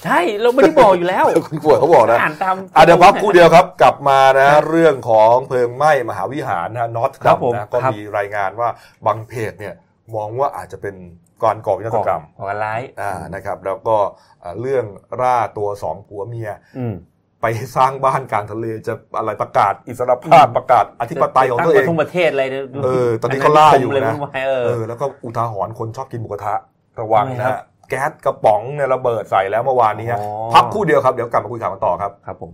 [0.04, 8.68] ใช่เราไม่ได้บอกอยู่แล้วคุณขวดเขาบอกนะอ่านตามอะเดี๋ยวพักครู่เดียวครับ กลับมานะครับเรื่องของเพลิงไหม้มหาวิหารนะนอตครับผมนะก็ครับมีรายงานว่า
[9.06, 9.74] บางเพจเนี่ย
[10.14, 10.94] มองว่าอาจจะเป็น
[11.42, 13.96] การก่อวินาศกรรมก่อการร้ายอ่านะครับ แล้วก็
[14.42, 14.84] อ่าเรื่อง
[15.20, 16.94] ร่าตัวสองผัวเมียอืม
[17.42, 22.48] ไปสร้างบ้านกลางทะเลจะอะไรประกาศอิสรภาพประกาศอธิปไตยของตัวเองตั้ทุ่งประเทศอะไรย
[22.84, 26.54] เออตอนนี้เขาล่าอยู่นะเลยวุ่วายเออเออแล้วก็อุทาหรณ์คนชอบกินหมูกระทะ
[27.00, 32.52] ระวังทำไมนะครับฮะแก๊สกระป๋องเนี่ยระเบิดใส่แล้วเมื่อวานนี้ฮะอ๋อพักครู่เดียวครับ เดี๋ยวกลับมาคุยข่าวกันต่อครับครับผม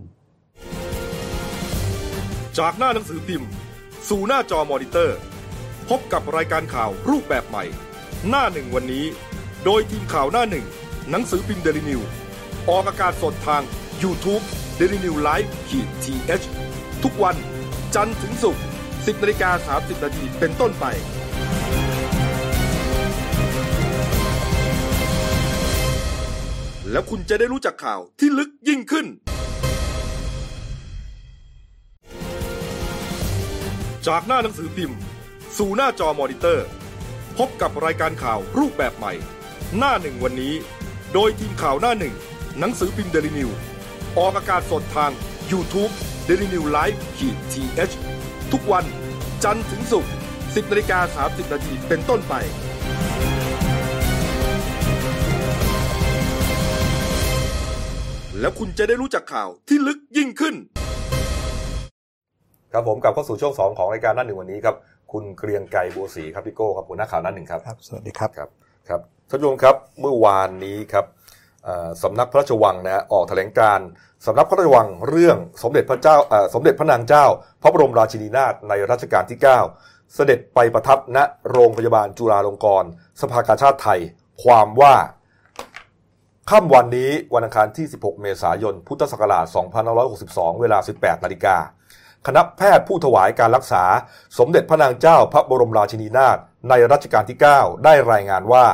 [2.59, 3.49] จากหน้าหนังสือพิมพ์
[4.09, 5.17] สู่หน้าจอมอนิเตอร์
[5.89, 7.65] พบกับรายการข่าวรูปแบบใหม่
[8.27, 9.05] หน้าหนึ่งวันนี้
[9.65, 10.65] โดยทีมข่าวหน้าหนึ่ง
[11.09, 12.01] หนังสือพิมพ์เดลินิวส์
[12.69, 13.63] ออกอากาศสดทาง
[14.03, 14.43] YouTube
[14.79, 17.35] d e l i n e w l i v e ขีดทีเทุกวัน
[17.95, 20.85] จันทร์ถึงศุกร์10นาฬิกา30นาทีเป็นต้นไป
[26.91, 29.05] แล้วคุณจะได้รู้จักข่าวที่ลึกยิ่งขึ้น
[34.07, 34.97] จากหน้าหนังสือพิมพ์
[35.57, 36.67] สู่หน้าจอมอนิเตอร์
[37.45, 39.13] พบกับรายการข่าวรูปแบบใหม่
[39.77, 40.53] หน้าหนึ่งวันนี้
[41.13, 42.15] โดยทีมข่าวหน้าหนึ่ง
[42.59, 43.49] หนังสือพิมพ์เดลิวิว
[44.17, 45.11] ออกอากาศสดทาง
[45.51, 45.91] YouTube
[46.27, 47.63] d e l i n e w l i v e ขีดที
[48.51, 48.85] ทุกวัน
[49.43, 52.33] จันทร์ถึงศุกร์10นาฬิกา30นาทีเป็นต้นไป
[58.39, 60.55] แล้วคุณจะได้รู้จักข่าวที่ลึกยิ่งขึ้น
[62.73, 64.75] ครับผมกลับเข้าสู่ช่วง 2 ของรายการหน้าหนึ่งวันนี้ครับ
[65.11, 68.49] คุณเกรียงไกรบัวศรีครับพี่โก้ครับหัวหน้าข่าวหน้าหนึ่งครับครับ สวัสดีครับครับ
[68.89, 71.05] ครับท่านผู้ชมครับเมื่อวานนี้ครับ
[71.63, 73.87] เอ่อสำนักพระราชวังนะฮะออกแถลงการณ์
[74.25, 77.25] สำนักพระราชวังเรื่องสมเด็จพระเจ้าเอ่อสมเด็จพระนางเจ้า
[77.61, 79.39] พระบรมราชินีนาถในรัชกาลที่
[79.77, 81.17] 9 เสด็จไปประทับณ
[81.51, 82.89] โรงพยาบาลจุฬาลงกรณ์
[83.21, 83.99] สภากาชาติไทย
[84.43, 84.95] ความว่า
[86.49, 89.45] ค่ำวันนี้วันอังคารที่ 16 เมษายน พุทธศักราช
[90.03, 91.57] 2562 เวลา 18 นาฬิกา
[92.27, 93.83] คณะแพทย์ผู้ถวายการรักษา
[94.37, 96.37] สมเด็จพระนางเจ้าพระบรมราชินีนาถ
[96.69, 98.65] ในรัชกาลที่ 9 ได้รายงานว่า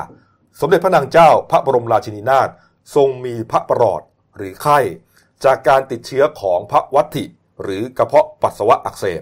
[0.62, 2.49] สมเด็จพระนางเจ้าพระบรมราชินีนาถ
[2.95, 4.01] ทรงมีพระประหลอด
[4.38, 4.79] หรือไข้
[5.45, 7.25] จากการติดเชื้อของพระวัตถิ
[7.62, 9.21] หรือกระเพาะปัสสาวะอักเสบ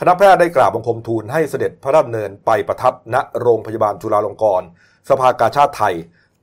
[0.00, 4.66] คณะแพทย์ได้กราบบังคมทูลให้เสด็จพระราชดำเนินไปประทับณโรงพยาบาลจุฬาลงกรณ์
[5.08, 5.94] สภากาชาติไทย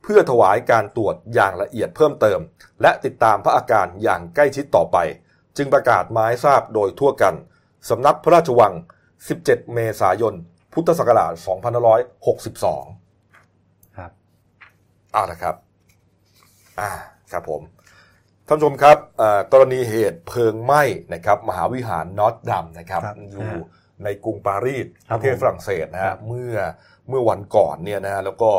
[0.02, 2.38] เพื่อถวายการตรวจอย่างละเอียดเพิ่มเติม
[2.82, 4.96] และติดตามพระอาการอย่างใกล้ชิดต่อไป
[5.56, 7.34] จึงประกาศมาให้ทราบโดยทั่วกัน
[7.90, 8.72] สำนักพระราชวัง
[9.24, 10.34] 17 เมษายน
[10.72, 11.32] พุทธศักราช
[13.00, 14.10] 2562 ครับ
[15.12, 15.54] เอาละครับ
[16.80, 16.90] อ่า
[17.32, 17.62] ครับผม
[18.46, 20.82] ท่านผู้ชมครับเอ่อกรณีเหตุเพลิงไหม้
[21.14, 23.50] นะครับ มหาวิหารนอตดัมนะครับครับอยู่
[24.04, 26.54] ในกรุงปารีสครัปบระเทศฝรั่งเศสนะครัฮะบเมื่อ
[27.10, 28.50] เมื่อวันก่อนเนี่ยนะฮะแล้วก็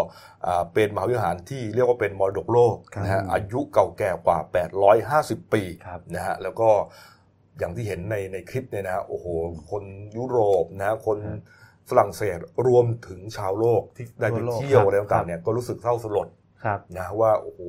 [0.48, 4.38] อ่าเป็นมหาวิหารที่เรียกว่าเป็นมรดกโลกนะฮะอายุเก่าแก่กว่า
[5.38, 6.70] 850 ปีครับนะฮะแล้วก็
[7.60, 9.26] อย่างที่เห็นในในคลิปเนี่ยนะฮะโอ้โห
[9.72, 9.84] คน
[10.18, 11.40] ยุโรปนะฮะคนครับ
[11.90, 12.38] ฝรั่งเศส
[12.68, 16.28] รวมถึงชาวโลกที่ได้ไปทั่วโลกเที่ยวครับอะไรต่างๆเนี่ยก็รู้สึกเศร้าสลด
[16.66, 17.62] ครับนะว่าโอ้โห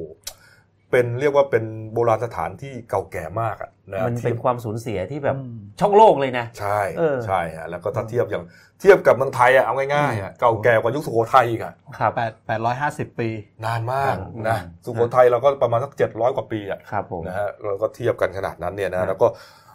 [0.93, 8.45] เป็นเรียกว่าเป็นโบราณสถานที่เก่าแก่มากอะนะมันเป็นความสูญเสียที่แบบอืมช็อกโลกเลยนะ ใช่เออใช่ฮะแล้วก็ถ้าเทียบอย่าง
[8.81, 13.29] เทียบกับเมืองไทยอะเอาง่ายๆอะเก่าแก่กว่ายุคสุโขทัยอีกอะครับแปดแปดร้อยห้าสิบปี
[13.65, 19.29] นานมากอืมนะอืมสุโขทัยเราก็ประมาณสักเจ็ดร้อยกว่าปีอะครับผมนะฮะเราก็เทียบกันขนาดนั้นเนี่ยครันะบแล้วก็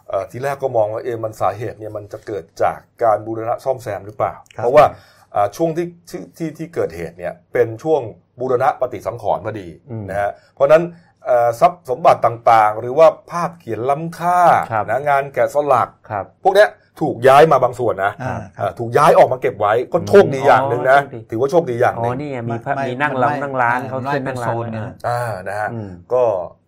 [0.08, 4.84] เอ่อทีแรกก็มองว่าเอะมันสาเหตุเนี่ยมันจะเกิดจากการบูรณะซ่อมแซมหรือเปล่าครับเพราะว่า
[5.34, 8.00] อ่าช่วงที่ที่ที่ที่เกิดเหตุเนี่ยเป็นช่วง
[8.40, 11.07] บูรณะปฏิสังขรณ์พอดีอืมนะฮะเพราะฉะนั้นเอ่อ
[11.60, 26.24] ทรัพย์สมบัติต่างๆ หรือว่าภาพเขียนล้ำค่าครับนะงานแกะสลักครับพวกเนี้ยถูกย้ายมาบางส่วนนะอ่าคอ่ารับถูกย้ายออกมาเก็บไว้ก็โชคดีอย่างหนึ่งนะอ๋อโชคดีถือว่าโชคดีอย่างอ๋หอนึ่งนี่ไงมีพระไม่มีนั่งมันร้านไม่นั่งร้านเขาไม่ขึ้นนั่งร้านเป็นโซนไว้เนี่ยนะอ่านะฮะอืมก็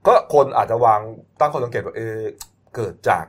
[0.07, 1.01] ก็คนอาจจะวาง
[1.41, 2.23] ตั้งข้อสังเกตว่าเอะ
[2.77, 3.25] เกิดจาก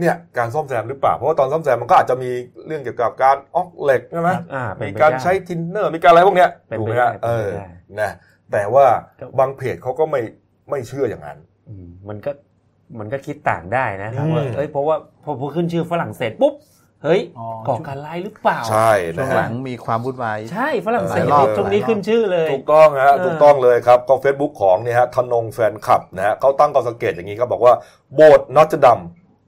[0.00, 2.30] เนี่ยการซ่อมแซมหรือเปล่า เพราะว่าตอนซ่อมแซมมันก็อาจจะมี
[2.66, 7.68] เรื่องเกี่ยวกับการออกเหล็กใช่ไหมอ่าเป็นมีไปการได้ใช้ทินเนอร์มีการอะไรพวกเนี้ยเป็นถูกไปไหมได้ฮะเป็นเอไปอได้
[8.00, 8.10] นะ
[8.52, 8.86] แต่ว่า
[9.20, 10.20] ครับบางเพจเขาก็ไม่
[10.70, 12.32] ไม่เชื่ออย่างนั้นอืมมันก็
[12.98, 16.54] มันก็คิดต่างได้นะอืมว่าเอ้ยเพราะว่าพอพอขึ้นชื่อฝรั่งเศสปุ๊บ
[17.04, 27.74] เฮ้ยอ๋อก่อการร้ายหรือเปล่าใช่ช่วนะงหลัฮะงมีความวุ่นวายใช่ฝรั่งเศสหลายรอบช่วงนี้ขึ้นชื่อเลย ถูกต้องฮะเออถูกต้องเลยครับก็ Facebook ของเนี่ยฮะทนงแฟนคลับนะฮะเขาตั้งข้อสังเกตอย่างนี้ครับบอกว่า
[28.14, 29.00] โบสถ์นอตดัม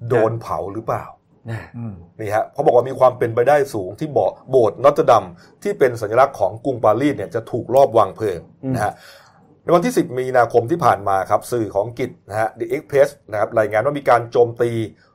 [0.08, 1.04] โดนเผาหรือเปล่า
[1.50, 5.24] นะอืมนี่ฮะเขาบอกว่ามีความเป็นไปได้สูงที่โบสถ์โบสถ์นอตดัม
[5.62, 8.40] ที่เป็นสัญลักษณ์ของกรุงปารีสเนี่ยจะถูกลอบวางเพลิง
[8.74, 8.92] นะฮะ
[9.64, 14.70] ในวันที่ 10 มีนาคมที่ผ่านมาครับสื่อของอังกิจนะฮะ The Express นะครับรายงานว่ามีการโจมตี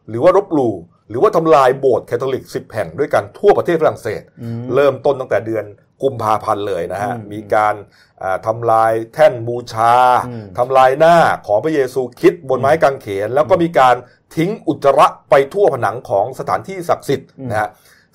[0.09, 0.75] หรือว่ารบหลู่
[1.09, 5.65] หรือว่าทำลายโบสถ์แคทอลิก 10 แห่งด้วยกันทั่วประเทศฝรั่งเศสอืมเริ่มต้นตั้งแต่เดือน
[6.03, 7.75] กุมภาพันธ์เลยนะฮะอืมมีการ
[8.21, 9.93] อ่าทำลายแท่นบูชา
[10.27, 13.95] อืมทำลายหน้าของพระเยซูคริดบนไม้กางเขน แล้วก็มีการ
[14.35, 17.69] ทิ้งอุจจาระไปทั่วผนังของสถานที่ศักดิ์สิทธิ์นะฮะ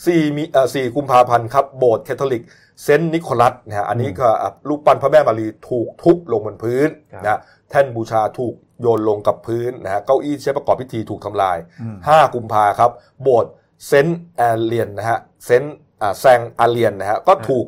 [0.07, 2.43] สี่มีเอ่อสี่กุมภาพันธ์ครับโบสถ์แคทอลิก
[2.83, 7.39] เซนต์นิโคลัสนะฮะอันนี้ก็อะรูปปั้นพระแม่มารีถูกทุบลงบนพื้นครับนะฮะ
[7.71, 12.91] แท่นบูชาถูกโยนลงกับพื้นนะฮะเก้าอี้ที่ใช้ประกอบพิธีถูกทำลายอืม5กุมภาครับ
[13.23, 13.53] โบสถ์
[13.87, 17.67] เซนต์แอเลียนนะฮะเซนต์อ่าแซงอาเลียนนะฮะก็ถูก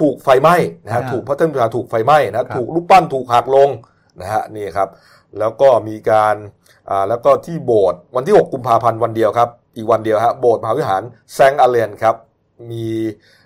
[0.00, 3.68] ถูกไฟไหม้นะฮะอ่าถูกพระเทพบูชาถูกไฟไหม้นะครัฮะบถูกรูปปั้นถูกหักลง
[4.20, 4.88] นะฮะนี่ครับ
[5.38, 6.36] แล้วก็มีการ
[6.90, 11.02] อ่าแล้วก็ที่โบสถ์วันที่ 6 กุมภาพันธ์วันเดียวครับ อีกวันเดียวฮะโบสถ์มหาวิหาร
[11.34, 12.14] แซงอาเลียนครับ
[12.70, 13.45] มีอ่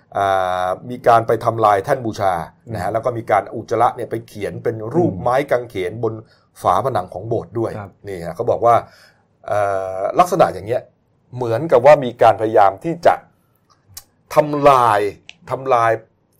[0.89, 2.33] มีการไปทำลายแท่นบูชา
[2.73, 6.13] นะฮะแล้วก็มีการอุจจาระเนี่ยไปเขียนเป็นรูปไม้กางเขนบน
[6.61, 8.75] ฝาผนังของโบสถ์ด้วยครับนี่ฮะเขาบอกว่า
[9.47, 9.59] เอ่
[9.97, 10.81] อลักษณะอย่างเงี้ย
[11.35, 13.13] เหมือนกับว่ามีการพยายามที่จะ
[14.35, 14.99] ทำลาย
[15.51, 15.91] ทำลาย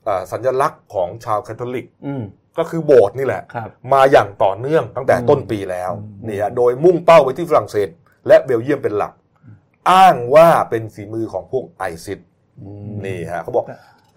[0.06, 2.24] เอ่อสัญลักษณ์ของชาวแคทอลิกอืม
[2.58, 7.90] ก็คือโบสถ์นี่แหละครับมาอย่างต่อเนื่องตั้งแต่อืมต้นปีแล้วอืมนี่ฮะโดยมุ่งเป้าไปที่ฝรั่งเศส
[8.28, 9.14] และเบลเยียมเป็นหลัก
[9.92, 12.26] อ้างว่าเป็นฝีมือของพวกไอซิสอืม
[13.06, 13.66] นี่ฮะเขาบอก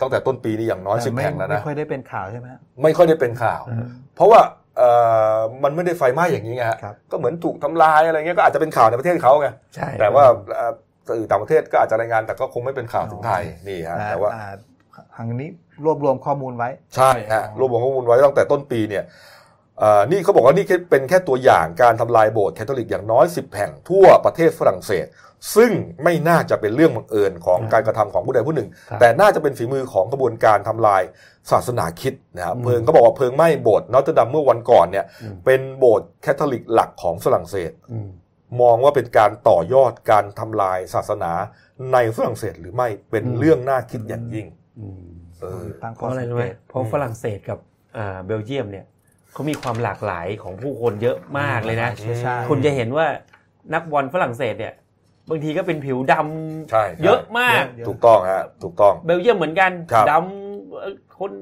[0.01, 4.41] ตั้งแต่ต้นปีนี้อย่างน้อยสิบไม่แห่งแล้วไม่นะค่อยได้เป็นข่าวใช่ไหมฮะไม่ค่อยได้เป็นข่าวอืมเพราะว่า
[4.79, 4.91] เอ่
[5.37, 10.25] อมันไม่ได้ไฟไหม้อย่างนี้ไงฮะครับก็เหมือนถูกทำลายอะไรเงี้ยก็อาจจะเป็นข่าวในประเทศเขาไงใช่แต่ว่า
[10.57, 10.73] เอ่อ
[11.09, 14.45] สื่อต่างประเทศก็อาจจะรายงานแต่ก็คงไม่เป็นข่าวถึงไทยนี่ฮะแต่ว่าอ่
[15.17, 15.51] ทางนี้
[15.85, 19.05] รวบรวมข้อมูลไว้ ใช่ฮะรวบรวมข้อมูลไว้ตั้งแต่ต้นปีเนี่ย
[19.79, 25.07] เอ่อนี่เขาบอกว่านี่แค่เป็นแค่ตัวอย่างการทำลายโบสถ์แคทอลิกอย่างน้อย 10 แห่งทั่วประเทศฝรั่งเศส
[25.55, 25.71] ซึ่ง
[26.05, 31.03] ไม่น่าจะเป็นเรื่องบังเอิญของการกระทำของผู้ใดผู้หนึ่งครับแต่น่าจะเป็นฝีมือของกระบวนการทำลาย
[31.51, 38.09] ศาสนาคริสต์นะครับอืมเพลิงเขาบอกว่าเพลิงไหม้โบสถ์ Notre Dame เมื่อวันก่อนเนี่ยอืมเป็นโบสถ์แคทอลิกหลักของฝรั่งเศสอืม
[38.61, 41.33] มองว่าเป็นการต่อยอดการทำลายศาสนา
[41.93, 44.47] ในฝรั่งเศสหรือไม่เป็นอืมเรื่องน่าคิดอย่างยิ่ง
[44.81, 45.03] อืม
[45.41, 47.59] เออตั้งเพข้อราะอะไรสังรู้เกไหมตเพราะฝรั่งเศสกับ
[47.97, 48.85] อ่าเบลเยียมเนี่ย
[49.33, 53.07] เขามีความหลากหลายของผู้คนเยอะมากเลยนะเชื้อชาติคุณจะเห็นว่า
[53.75, 54.75] นักบอลฝรั่งเศสเนี่ย
[55.31, 61.33] บางทีก็เป็นผิวดำใช่ใช่เยอะมากเยอะถูกต้องฮะถูกต้องเบลเยียมเหมือนกันครับดำเอ่อคน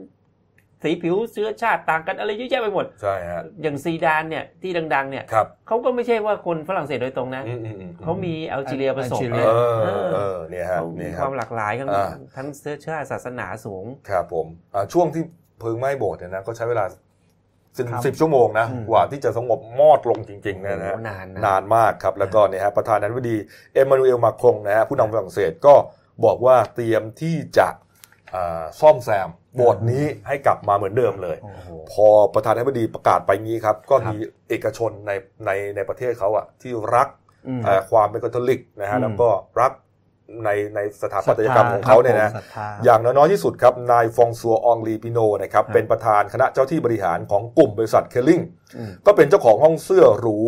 [0.83, 15.23] สีผิวเชื้อชาติต่างกันอะไรเยอะแยะไปหมดใช่ฮะอย่างซีดานเนี่ยที่ดัง ๆ เนี่ยครับเขาก็ไม่ใช่ว่าคนฝรั่งเศสโดยตรงนะอืมอืมอืมเขามีแอลจีเรียผสมแอลจีเรีเอยอเออเออเนี่ยฮะเขามีนี่คครับวามหลากหลายทั้งอ่าทั้งเชื้อชาติศาสนาสูงครับผมอ่าช่วงที่
[15.59, 16.85] เพลิงไหม้โบสถ์เนี่ยนะก็ใช้เวลา
[17.77, 23.37] สิบครับสิบชั่วโมงนะอืมกว่าที่จะสงบมอดลงจริงๆเนยนะฮะโอ้โหนานนะนานมากครับแล้วก็เนี่ยฮะประธานาธิบดี
[23.73, 25.75] เอ็มมานูเอลมาครงนะฮะผู้นำฝรั่งเศสก็
[26.25, 27.69] บอกว่าเตรียมที่จะ
[28.35, 35.13] อ่าซ่อมแซมโบสถ์นี้ให้กลับมาเหมือนเดิมเลยโอ้โหพอประธานาธิบดีประกาศไปงี้ครับ ก็ครับมีเอกชนใน
[35.47, 37.09] ในในประเทศเขาอะที่รัก
[37.49, 39.29] อืมเอ่อความเป็นคาทอลิกนะฮะอืมแล้วก็
[39.61, 39.73] รัก
[40.45, 48.41] ในในสถาปัตยกรรมของเขาเนี่ยนะศรัทธาอย่างน้อยๆที่สุดครับนายฟองซัวอองลีปิโนนะครับเป็นประธานคณะเจ้าหน้าที่บริหารของกลุ่มบริษัท Kering
[48.79, 50.41] อืมก็เป็นเจ้าของห้องเสื้อหรู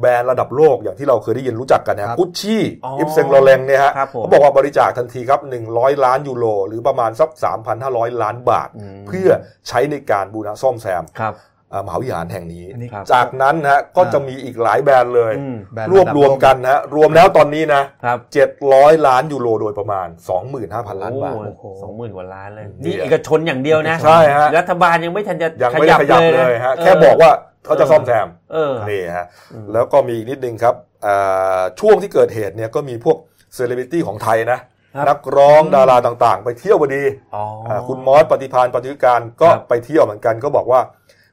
[0.00, 5.40] แบรนด์ระดับโลกอย่างที่เราเคยได้ยินรู้จักกันนะครัฮะบกุชชี่อ๋อ Yves Saint Laurent เนี่ยฮะครับผมเขาบอกว่าบริจาคทันทีครับ
[5.72, 7.30] 100 ล้านยูโรหรือประมาณสัก
[7.76, 9.28] 3,500 ล้านบาทอืมเพื่อ
[9.68, 11.55] ใช้ในการบูรณะซ่อมแซมครับเอ่อ
[11.86, 18.18] มหาวิหารแห่งนี้อันนี้ครับจากนั้นนะฮะก็จะมีอีกหลายแบรนด์เลยอืมแบรนด์รวบรวมกันนะฮะรวมแล้วตอนนี้นะครับ
[18.62, 20.08] 700ล้านยูโรโดยประมาณ
[20.54, 27.30] 25,000 ล้านบาทโอ้โหสองหมื่นกว่าล้านเลยเนี่ยนี่เอกชนอย่างเดียวนะ ใช่ฮะรัฐบาลยังไม่ทันจะยังไม่ได้ขยับเลยฮะแค่บอกว่า
[27.64, 30.74] เขาจะซ่อมแซมเออนี่ฮะอืมแล้วก็มีอีกนิดนึงครับ
[31.06, 33.16] อ่าช่วงที่เกิดเหตุเนี่ยก็มีพวก
[33.54, 34.60] เซเลบริตี้ของไทยนะ
[34.96, 37.02] ครับนักร้องดาราต่างๆ ไปเที่ยวพอดี
[37.34, 40.80] อ๋ออาคุณมอสปฏิภาณ ปฐวีกานต์ครับไปเที่ยวเหมือนกันก็บอกว่า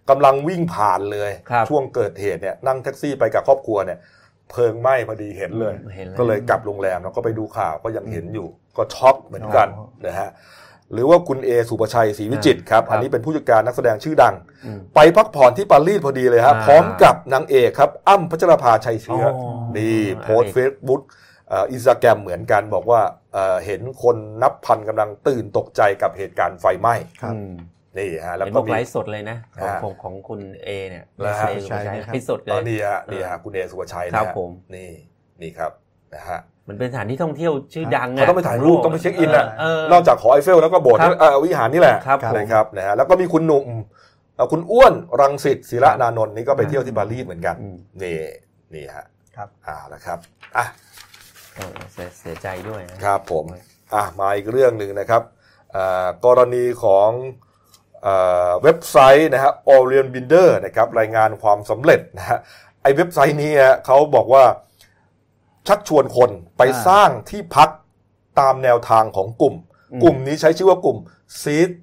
[0.09, 3.99] กำลังวิ่งผ่านเลยครับช่วงเกิดเหตุเนี่ยนั่งแท็กซี่ไปกับครอบครัวเนี่ย
[4.51, 10.29] เพลิงไหม้พอดีเห็นเลยเห็นแล้วก็เลยกลับโรงแรมแล้วก็ไปดูข่าวก็ยังเห็นอยู่ ก็ช็อกเหมือนกันอ๋อนะฮะ
[10.93, 14.35] หรือว่าคุณเอ ศุภชัยศรีวิจิตรครับครับอันนี้เป็นผู้จัดการนักแสดงชื่อดัง
[14.65, 21.01] อืมไปพักผ่อนที่ปารีสพอดีเลยฮะอ่าพร้อมกับนางเอกครับ อั้ม พัชราภา ไชยเชื้อออนี่โพสต์นางเอกเฟซบุ๊ก
[21.71, 23.01] อินสตาแกรมเหมือนกันบอกว่า
[23.33, 27.53] เอ่อเห็นคนนับพันกำลังตื่นตกใจกับเหตุการณ์ไฟไหม้ครับอืม
[27.97, 34.89] นี่ฮะแล้วเห็นก็บอกมีไลฟ์สดเลยนะของอ่าของของคุณเอเนี่ยแล้วฮะเอ ศุภชัยใช่ครับไลฟ์สดเลตอยนนี้ฮะนี่ฮะคุณเอ ศุภชัยครับนะฮะผมนี่
[35.41, 35.71] นี่ครับ
[36.15, 43.67] นะฮะมันเป็นสถานที่ท่องเที่ยวชื่อดังะเขาต้องไปถ่ายรูปต้องไป check in น่ะเออนอกจากหอไอเฟลแล้วก็โบสถ์ครับเอ่อวิหารนี่แหละครับผมนะครับนะฮะแล้วก็มีคุณหนุ่ม
[44.35, 48.17] เอ่อคุณอ้วนรังสิตศิรนานนท์นี่ก็ไปเที่ยวที่ปารีสเหมือนกันอืมนี่
[48.73, 50.19] นี่ฮะครับอ่าแล้วครับ
[50.57, 50.65] อะ
[51.55, 53.45] เออเสียเสียใจด้วยนะครับผม
[53.93, 55.21] อะมาอีกเรื่องหนึ่งนะครับ
[55.75, 57.52] อ่ากรณีของอ่า
[58.63, 62.39] เว็บไซต์นะฮะ Orion Binder นะครับรายงานความสำเร็จนะฮะ
[62.81, 64.43] ไอเว็บไซต์นี้ฮะเขาบอกว่า
[65.67, 67.69] ชักชวนคนไปอ่าสร้างที่พัก
[68.39, 69.55] ตามแนวทางของกลุ่ม
[69.91, 70.97] อืมกลุ่มนี้ใช้ชื่อว่ากลุ่ม
[71.41, 71.73] Seed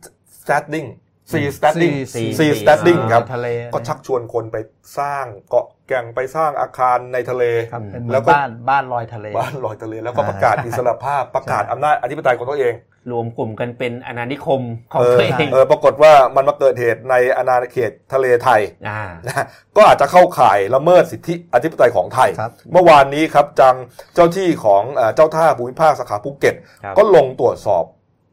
[0.40, 0.88] Standing
[1.30, 4.56] Seed Standing Seed Seed Standing ครับทะเลก็ชักชวนคนไป
[4.98, 12.74] สร้างเกาะแก่งไปสร้างอาคารในทะเลครับเป็นเหมืแล้อวนก็บ้านบ้านลอยทะเล บ้านลอยทะเลแล้วก็ประกาศอิสรภาพประกาศอำนาจอธิปไตยของตัวเอง
[13.12, 19.44] รวมกลุ่มกันเป็นอาณานิคมของเออตัวเองเออปรากฏว่ามันมาเกิดเหตุในอาณาเขตทะเลไทยอ่านะ
[19.76, 23.76] ก็อาจจะเข้าข่ายละเมิดสิทธิอธิปไตยของไทยครับเมื่อวานนี้ครับจัง
[24.14, 27.84] เจ้าที่ของเอ่อเจ้าท่าภูมิภาคสาขาภูเก็ตครับก็ลงตรวจสอบ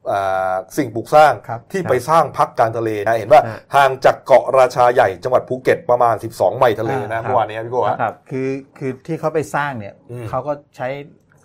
[0.08, 10.88] เอ่อสิ่งปลูกสร้างครับที่ไปสร้างพักกลารทะเลนะเห็นว่าครับห่างจากเกาะราชาใหญ่จังหวัดภูเก็ตประมาณ 12 ไมล์ทะเลอ่านะเมื่อวานนี้พี่โก้ฮะครับคือคือที่เขาไปสร้างเนี่ยอืมเขาก็ใช้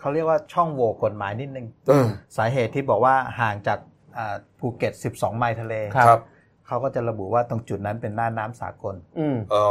[0.03, 3.79] เขาเรียกว่าช่องโหว่กฎหมายนิดนึงเออสาเหตุที่บอกว่าห่างจาก
[4.19, 6.21] อ่าภูเก็ต 12 ไมล์ทะเลครับครับ
[6.67, 9.67] เขาก็จะระบุว่าตรงจุดนั้นเป็นหน้าน้ำสากลอืมอ๋อ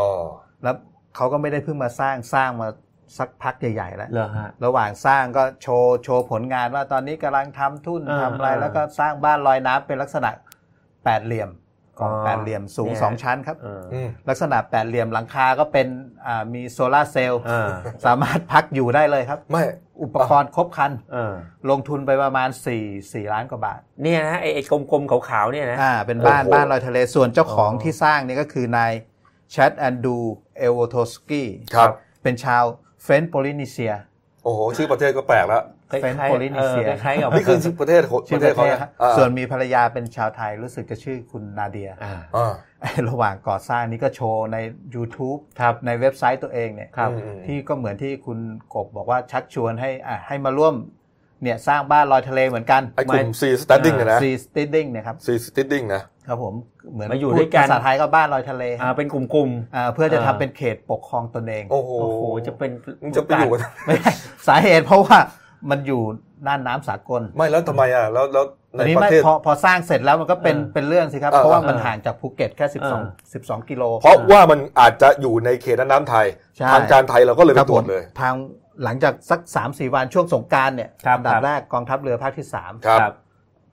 [0.63, 0.75] แล้ว
[1.15, 2.67] เขาก็ไม่ได้เพิ่งมาสร้างสร้างมา
[3.17, 10.29] สักพักใหญ่ๆแล้วเหรอฮะระหว่างสร้างก็โชว์โชว์ผลงานว่าตอนนี้กำลังทำทุ่นอ่าทำอะไรอ่าแล้วก็สร้างบ้านลอยน้ำเป็นลักษณะ
[11.03, 11.49] แปดเหลี่ยม
[11.99, 15.87] กล่องอ๋อแปดเหลี่ยมสูงเนี่ยสองชั้นครับเอออืมลักษณะแปดเหลี่ยมหลังคาก็เป็น
[16.25, 17.69] อ่ามีโซลาร์เซลล์อ่า
[18.05, 19.63] สามารถพักอยู่ได้เลยครับ ไม่
[20.03, 21.33] อุปกรณ์ครบครันเออ
[21.69, 22.49] ลงทุนไปประมาณ
[22.79, 28.93] 4 4ล้านกว่าบาท เนี่ยนะไอ้ไอ้กลมๆขาวๆเนี่ยนะอ่าเป็นบ้านโอ้โหบ้านลอยทะเลส่วนเจ้าของอ๋อที่สร้างเนี่ยก็คือนาย
[29.55, 31.89] Chad Andrew Elwartowski ครับ
[32.23, 32.63] เป็นชาว
[33.03, 33.93] French Polynesia
[34.43, 44.57] โอ้โห ชื่อประเทศก็แปลกแล้ว คล้ายเป็นๆ Polynesia เออคล้ายๆกับนี่คือชื่อประเทศของชื่อประปเทศระเทเขาศนะครับส่ส่ววนนมีภรรยาเป็นชาวไทยรู้สึกจะชื่อคุณนาเดียอ่าอ่าไอ้ระหว่างก่อสร้างนี่ก็โชว์ใน
[44.95, 48.39] YouTube ครับในเว็บไซต์ตัวเองเนี่ยครับอืมที่ก็เหมือนที่คุณ
[48.73, 50.75] กบบอกว่าชักชวนให้อะให้มาร่วม
[51.43, 56.53] เนี่ยสร้างบ้านลอยทะเลเหมือนกันไอ้กลุ่ม seasteading เนี่ยนะ seasteading เนี่ยครับ C standing นะครับผม
[56.93, 64.11] เหมือนมาอยู่ด้วยกันภาษาไทยก็บ้านลอยทะเลอ่าเป็นกลุ่มอ่าเพื่อจะอ่าทำเป็นเขตปกครองตนเอง โอ้โหๆโอ้โหจะเป็นมึงจะไปอยู่กันไม่ใช่
[64.47, 65.17] สาเหตุเพราะว่า
[65.69, 66.01] มันอยู่
[66.47, 68.45] น่านน้ำสากล ไม่แล้วทำไมอะแล้วแล้ว
[68.75, 72.95] ในทีนี้ประไม่เทศพอพอสร้างเสร็จแล้วมันก็เป็นเออเป็นเรื่องสิครับเออเพราะว่ามันเออห่างจากภูเก็ตแค่เออ
[73.33, 76.25] 12 12 กิโล เพราะว่ามันอาจจะอยู่ในเขตน้ำไทย
[76.57, 78.33] ใช่ทางการไทยเราก็เลยคไปรับตรวจผมเลย ทาง
[78.83, 83.13] หลังจากสัก 3 4 วันช่วงสงกรารเนี่ยครับอันดัครับบแรกกองทัพเรือภาคที่3ครับครับ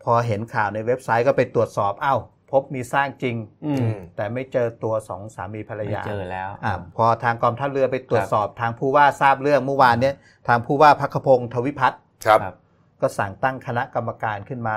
[0.04, 10.14] พอเห็นข่าวในเว็บไซต์ก็ไปตรวจสอบอ้าว พบมีสร้างจริงอืมแต่ไม่เจอตัวสองสามีภรรไม่ยาเจอแล้วอ่าพอทางกองทัพเรือไปตรวจสอบทางผู้ว่าทราบเรื่องเมื่อวานเนี้ย
[10.48, 12.54] ทางผู้ว่าพักขพงศ์ทวิพัฒน์ครับครับ
[13.00, 14.74] ก็สั่งตั้งคณะกรรมการขึ้นมา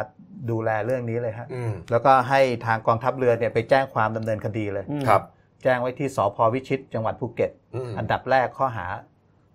[0.51, 5.21] ดูแลเรื่องนี้เลยฮะอืมแล้วก็ให้ทางกองทัพเรือเนี่ยไปแจ้งความดำเนินคดีเลยอืมครับ
[5.63, 8.85] แจ้งไว้ที่สพวิชิต จังหวัดภูเก็ตอืมอันดับแรกข้อหา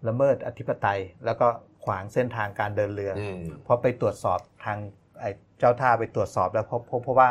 [0.08, 1.46] ละเมิดอธิปไตย แล้วก็
[1.84, 4.78] ขวางเส้นทางการเดินเรือออืมเพราะไปตรวจสอบทาง
[5.20, 7.28] ไอ้เจ้าท่าไปตรวจสอบแล้วพบพบเพราะว่า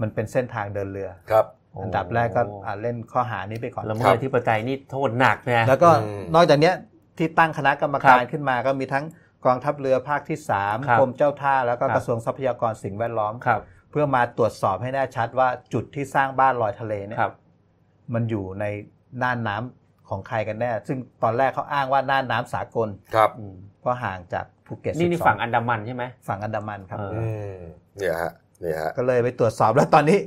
[0.00, 1.46] มันเป็นเส้นทางเดินเรือครับ
[1.82, 6.74] อันดับแรกก็อ่าเล่นข้อหานี้ไปก่อนละเมิดอธิปไตยนี่โทษหนักนะแล้วก็อืมนอกจากเนี้ย
[7.18, 9.04] ที่ตั้งคณะกรรมการครับขึ้นมาก็มีทั้ง
[9.46, 17.34] กองทัพเรือภาคที่สามครับกรมเจ้าท่าแล้วก็ครับกระทรวงทรัพยากรสิ่งแวดล้อมครับเพื่อมาตรวจสอบให้แน่ชัดว่าจุดที่สร้างบ้านลอยทะเลเนี่ยครับ
[18.14, 18.64] มันอยู่ใน
[19.22, 27.56] น่านน้ำของใครกันแน่ ซึ่งตอนแรกเขาอ้างว่าน่านน้ำสากลครับอืมเพราะห่างจากภูเก็ตนี่นี่12ฝั่งอันดามันใช่ไหมฝั่งอันดามันครับเออืม
[27.96, 30.18] เนี่ยฮะเนี่ยฮะก็เลยไปตรวจสอบแล้วตอนนี้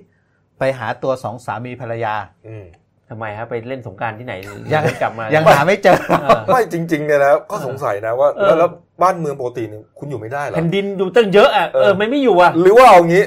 [0.60, 2.14] ไปหาตัวสองสามีภรรยา
[2.48, 2.66] อืม
[3.10, 4.34] ทำไมฮะไปเล่นสงกรารที่ไหน
[4.74, 8.70] ยังไม่กลับมายังหาไม่เจอเออไม่จริงๆเนี่ยนะก็สงสัยนะว่าเออแล้วแล้ว
[9.02, 13.24] บ้านเมืองปกติเนี่ยคุณอยู่ไม่ได้เหรอแผ่นดินอยู่ตั้งเยอะอะเออเออไม่ไม่อยู่อะหรือว่าเอางี้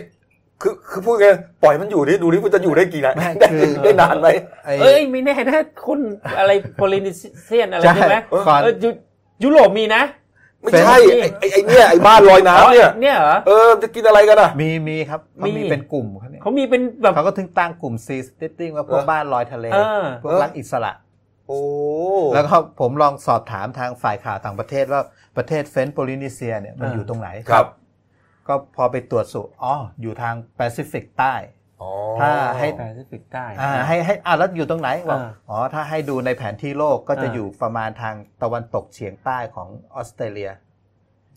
[0.62, 1.28] คือคือพูดไง
[1.62, 4.28] ปล่อยมันอยู่ดิดูดิมันจะอยู่ได้กี่นานไม่ได้คือได้นานไหม
[4.64, 5.98] ไอ้เอ้ยไม่แน่นะคน
[6.38, 7.12] อะไรโพลินี
[7.44, 8.16] เซียนอะไรใช่ใช่ไหม
[8.48, 8.88] ก่อนเออยุ
[9.44, 10.02] ยุโรปมีนะ
[10.72, 20.92] ไม่ใช่ไอ้ไอ้ไอ้เนี่ยไอ้บ้านลอยน้ำเนี่ย เนี่ยเหรอ เออจะกินอะไรกันอะ มีมีครับเขามีมี เป็นกลุ่มเขาเนี่ยเขามีเป็นแบบ เขาก็ถึงตั้งกลุ่มซีสติตติ้งว่าพวกเออบ้านลอยทะเล เออ พวกรักอิสระ
[21.48, 21.60] โอ้
[22.34, 25.00] แล้วก็ผมลองสอบถามทางฝ่ายข่าวต่างประเทศว่า
[25.36, 27.66] ประเทศเฟรนช์โพลินีเซียเนี่ยมันอ่าอยู่ตรงไหน ครับ
[28.48, 31.55] ก็พอไปตรวจสุอ๋ออยู่ทางแปซิฟิกใต้อ๋อ
[32.20, 40.50] ถ้าให้แปซิฟิกใต้อ่าให้ให้อ่าแล้วอยู่ตรงไหนบอกอ่าอ๋อถ้าให้ดูในแผนที่โลกก็จะอ่าอยู่ประมาณทางตะวันตกเฉียงใต้ของออสเตรเลีย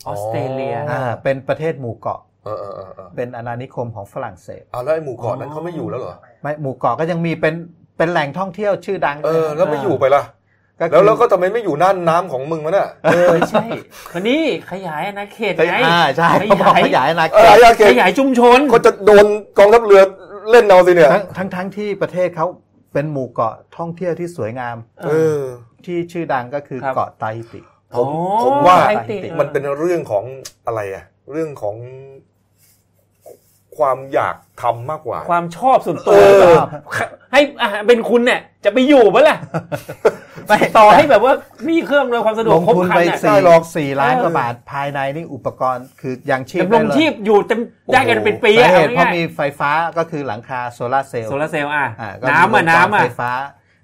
[0.08, 7.56] ออสเตรเลียอ๋ออ่าเป็นประเทศหมู่เกาะเออเออเออเออเป็นอาณานิคมของฝรั่งเศสเอาแล้วไอ้หมู่เกาะนั้นเขาไม่อยู่แล้วเหรอไม่หมู่เกาะก็ยังมีเป็น
[7.98, 10.24] เป็นแหล่งท่องเที่ยวชื่อดังเออแล้วไม่อยู่ไปล่ะ
[10.80, 13.66] ก็แล้วคือแล้วก็ทำไมไม่อยู่น่านน้ำของมึงมันอะเออใช่
[14.14, 19.26] วันนี้ขยายอาณาเขตไงอ่าใช่ขเขาบอกยายขยายอาณาเอเขอตยาเกขยายชุมชนก็จะโดน
[19.58, 20.02] กองทัพเรือ
[20.52, 22.48] เล่นเอาสิเนี่ยทั้งทั้งทั้งที่ประเทศเขา
[22.94, 25.42] เป็นหมู่เกาะท่องเที่ยวที่สวยงามเออ
[25.86, 27.62] ที่ชื่อดังก็คือครับเกาะไตาฮิติ
[27.96, 30.24] ผมอ๋อผมว่าไทติมันเป็นเรื่องของ
[30.66, 31.76] อะไรอะเรื่องของ
[33.78, 36.20] ความอยากทำมากกว่า ความชอบส่วนตัวเอ
[36.52, 36.54] อ
[37.32, 39.38] ให้อะเป็นคุณเนี่ยจะไปอยู่ปะล่ะ
[40.50, 41.34] ไม่ต่อให้แบบว่า
[41.70, 47.60] มีเครื่องอำนวยความสะดวลกงครบทุนครันไปเนี่ยสี่ได้หรอกสี่ล้านเออกว่าบาทภายในนี่อุปกรณ์คือยังชีพดำรได้งเลยชีพอยู่เต็ม
[47.94, 53.32] ได้กันเป็นปีสาอะเหตุเพราะเอาง่ายมีไฟฟ้าก็คือหลังคาโซลาร์เซลล์ๆโซลาร์เซลล์อะอ่าก็น้ำอะมีน้ำอะไฟฟ้า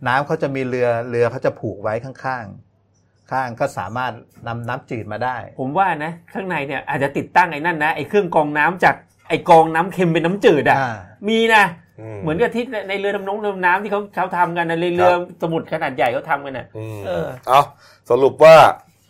[0.07, 4.11] น้ำเขาจะมีเรือเรือเขาจะผูกไว้ข้างๆ ข้างก็สามารถ
[4.47, 8.95] นำน้ำจืดมาได้ ผมว่านะ ข้างในเนี่ยอาจจะติดตั้งไอ้นั่นนะไอ้เครื่องกรองน้ำจาก
[9.29, 10.95] ไอ้กรองน้ำเค็มเป็นน้ำจืดอะอ่า
[11.29, 11.84] มีนะม
[12.21, 17.61] เหมือนกับที่ในเรือดำน้ำเรือดำน้ำที่เขาเขาทำกันนะเรือเรือสมุทรขนาดใหญ่เขาทำกันน่ะอืมเออเอา
[18.09, 18.55] สรุปว่า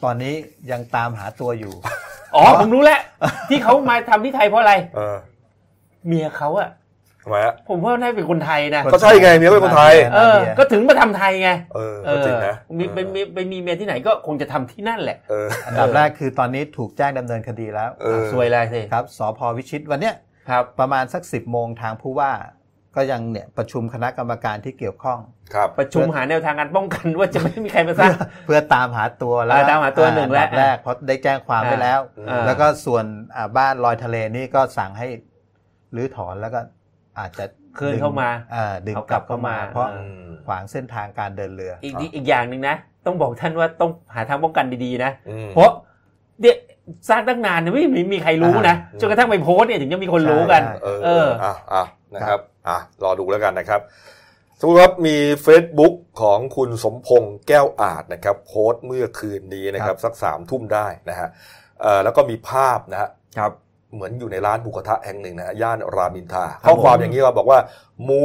[0.04, 0.34] ตอนนี้
[0.72, 1.74] ยังตามหาตัวอยู่
[2.36, 3.00] อ๋อผมรู้แล้ว
[3.50, 5.18] ที่เขามาทำที่ไทยเพราะอะไรเออ
[6.08, 6.70] เมียเขาอะ
[7.24, 20.16] ทำไมฮะผมว่าน่าจะเป็นคนไทยนะก็ใช่ไงเมียเป็นคนไทยเออก็ถึงมาทำไทยไงเออเอก็อจริงนะมีเป็นมีเป็นมีเมียที่ไหนก็คงจะทำที่นั่นแหละเอออันดับแรกคือตอนนี้ถูกแจ้งดำเนินคดีแล้วเออสวยเลยสิครับสพวิชิตวันเนี้ย
[20.50, 22.32] ครับ ประมาณสักสิบโมงทางผู้ว่า
[22.96, 25.20] ก็ยังเนี่ยประชุมคณะกรรมการที่เกี่ยวข้อง
[25.54, 35.08] ครับ ประชุมหาแนวทางการป้องกันว่าจะไม่มีใครมาสเพื่ร้าองเพื่อตามหาตัวแล้วอ่าตามหาตัวหนึ่งแล้วอัดับแรกเพราะได้แจ้งความไปแล้วอ่าแล้วก็ส่วนอ่าบ้านลอยทะเลนี่ก็สั่งให้
[35.96, 36.60] รื้อถอนแล้วก็
[37.20, 37.46] อาจจะ
[37.78, 42.76] คืนเข้ามาอ่าดึงเอากกลัลับบเข้ามาเข้ามา เพราะอืมขวางเส้นทางการเดินเรืออีกอีกอีกอย่างหนึ่งนะ
[43.06, 45.70] ต้องบอกท่านว่าต้องหาทางป้องกันดีๆนะอืมเพราะ
[46.42, 46.58] เดี๋ยว
[47.10, 51.84] สร้างตั้งนานเนี่ยไม่มีมีใครรู้นะอ่าจนกระทั่งไปโพสต์เนี่ยถึงจะมีคนรู้กันใช่เออเอออะอะ
[52.14, 53.82] นะครับ อะรอดูแล้วกันนะครับ
[54.60, 61.30] สมมติว่ามี Facebook ของคุณสมพงษ์แก้วอาจนะครับโพสต์เมื่อคืนนี้นะครับสักสามทุ่มได้นะฮะ
[61.82, 63.52] เอ่อแล้วก็มีภาพนะฮะครับ
[63.94, 67.60] เหมือนอยู่ในร้านบุกระทะแห่งหนึ่งนะฮะย่านรามอินทราข้อความอย่างนี้ครับบอกว่า
[68.04, 68.24] หมู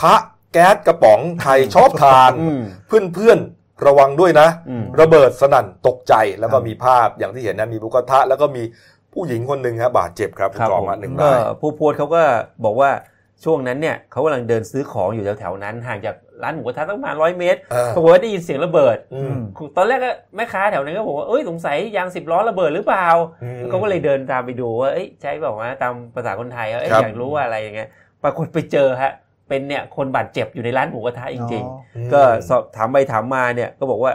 [0.00, 0.14] ทะ
[0.52, 8.62] แก๊สกระป๋องไทยชอบทานอืมเพื่อนเพื่อนๆระวังด้วยนะอืมระเบิดสนั่นตกใจแล้วก็ครับมีภาพอย่างที่เห็นนะมีบุกระทะแล้วก็มี
[9.12, 12.22] ผู้หญิงคนหนึ่งครับบาดเจ็บครับคุณครับจอผมมาหนึ่งก็รายผู้โพสต์เขาก็
[12.64, 12.90] บอกว่า
[13.44, 19.36] ช่วงนั้นเนี่ยเขากำลังเดินซื้อของอยู่แถวๆนั้นห่างจากร้านหมูกระทะตั้งประมาณร้อยเมตรเออปรากฏว่าได้ยินเสียงระเบิดอืม
[19.76, 23.08] ตอนแรกก็แม่ค้าแถวนั้นก็บอกว่าเอ้ยสงสัยยางสิบล้อระเบิดหรือเปล่า
[23.42, 27.88] อืมเขาก็เลยเดินตามไปดูว่าเอ้ยใช่บอกว่าตามภาษาคนไทยว่าเอ้ยครับอยากรู้ว่าอะไรอย่างเงี้ย
[28.22, 29.12] ปรากฏไปเจอฮะ
[29.48, 34.12] เป็นเนี่ยคนบาดเจ็บอยู่ในร้านหมูกระทะจริงอ๋อๆก็สอบถามไปถามมาเนี่ยก็บอกว่า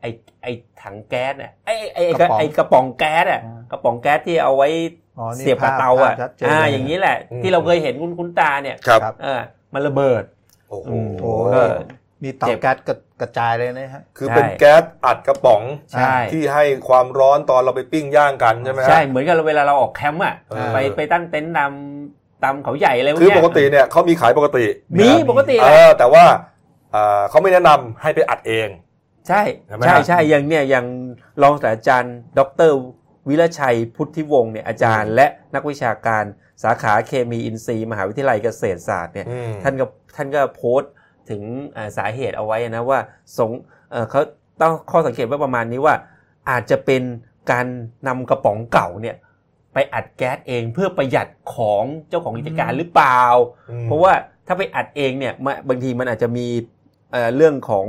[0.00, 0.10] ไอ้
[0.42, 0.52] ไอ้
[0.82, 5.07] ถังแก๊สเนี่ยไอ้ไอ้ไอ้กระป๋องไอ้กระป๋องแก๊สอะอ๋อกระป๋องแก๊สที่เอาไว้อ๋อนี่
[5.38, 9.40] เสียบกับภพเตาอะภพชัดเจนอ่าเลยอย่างนี้แหละอืมที่เราเคยเห็นคุณคุณตาเนี่ยครับครับเออ
[9.74, 10.22] มันระเบิด
[10.68, 11.62] โอ้โหอืมโอ้ก็
[12.24, 15.62] มีเตาเจ็บแก๊สกระกระจายเลยนะฮะ คือเป็นใช่แก๊สอัดกระป๋อง
[15.92, 21.72] ใช่ที่ให้ความร้อนตอนเราไปปิ้งย่างกันใช่ไหมฮะใช่ เหมือนกับเวลาเราออกแคมป์อะเออไปไปตั้งเต็นท์ตาม
[22.42, 24.64] ตามเขาใหญ่อะไรพวกคือเนี้ยปกติเนี่ยเขามีขายปกติ
[24.98, 26.24] มีมีปกติเอแหละอแต่ว่า
[26.92, 28.68] เอ่อเขาไม่แนะนำให้ไปอัดเอง
[29.28, 30.86] ใช่ใช่ไหมใช่ฮะใช่อย่างเนี่ยอย่าง
[31.42, 32.40] รองศาสตราจารย์ ด
[32.70, 32.72] ร
[33.28, 36.24] วิรชัยพุทธิวงศ์เนี่ยอาจารย์และนักวิชาการ
[36.62, 39.84] สาขาเคมีอินทรีย์ มหาวิทยาลัยเกษตรศาสตร์เนี่ยอืมท่านก็
[40.16, 40.92] ท่านก็โพสต์
[41.30, 41.42] ถึง
[41.76, 42.98] อ่าสาเหตุเอาไว้นะว่า
[43.38, 43.50] สง
[43.90, 44.20] เอ่อเขา
[44.60, 45.94] ต้องข้อสังเกตไว่าประมาณนี้ว่า
[46.50, 47.02] อาจจะเป็น
[47.50, 47.66] การ
[48.08, 49.16] นำกระป๋องเก่าเนี่ย
[49.72, 53.22] ไปอัดแก๊สเองเพื่อประหยัดของเจ้าของกิจการหรือเปล่า
[53.70, 54.12] อืมเพราะว่า
[54.46, 56.46] ถ้าไปอัดเองเนี่ยมาบางทีมันอาจจะมี
[57.12, 57.86] เอ่อเรื่องของ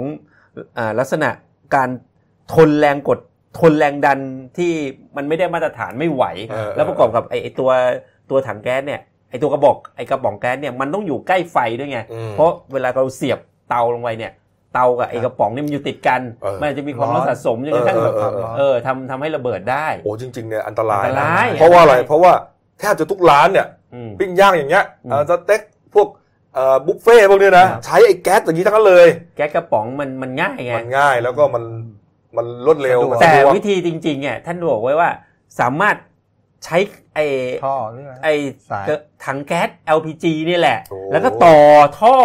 [0.76, 1.30] เอ่อลักษณะ
[1.76, 1.90] การ
[2.54, 3.20] ทนแรงกด
[3.58, 4.20] ทนแรงดัน
[4.58, 4.72] ที่
[5.18, 7.70] มันไม่ได้มาตรฐานไม่ไหวเออแล้วประกอบกับไอ้ไอ้ตัว
[8.30, 13.39] ตัวถังแก๊สเนี่ยไอ้ตัวกระบอกไอ้กระป๋องแก๊สเนี่ยมันต้องอยู่ใกล้ไฟด้วยไงอืมเพราะเวลาเราเสียบ
[13.70, 14.32] เตาลงไปเนี่ย
[14.74, 22.32] เตากับไอ้กระป๋องเนี่ยมันอยู่ติดกันเออมันอาจจะมีความร้อนสะสมจนกระทั่งเอแบอบเออเออเออทำทำให้ระเบิดได้ โอ้จริงๆเนี่ยอันตรายอันตนะรายเพราะว่าอะไรอันตรายเพราะว่า
[22.80, 25.62] แทบจะทุกร้านเนี่ยอืมปิ้งย่างอย่างเงี้ยอืมเอ่อสเต็ก
[25.93, 26.08] พวก
[26.54, 31.64] เอ่อบุฟเฟ่ต์พวกเนี้ยนะครับใช้ไอ้แก๊สอย่างนี้ทั้งนั้นเลย แก๊สกระป๋องมันมันง่ายไงมันง่ายแล้วก็มัน
[32.38, 35.10] มันรวดเร็วสะดวกแต่สะดกวิธีจริงๆเนี่ยท่านบอกไว้ว่า
[35.60, 35.96] สามารถ
[36.66, 36.78] ใช้
[37.14, 37.26] ไอ้
[37.66, 38.34] ท่อหรืออะไรไอ้
[38.70, 38.86] สาย
[39.26, 41.58] ถังแก๊ส LPG นี่แหละโอ้แล้วก็ต่อ
[42.02, 42.16] ท่อ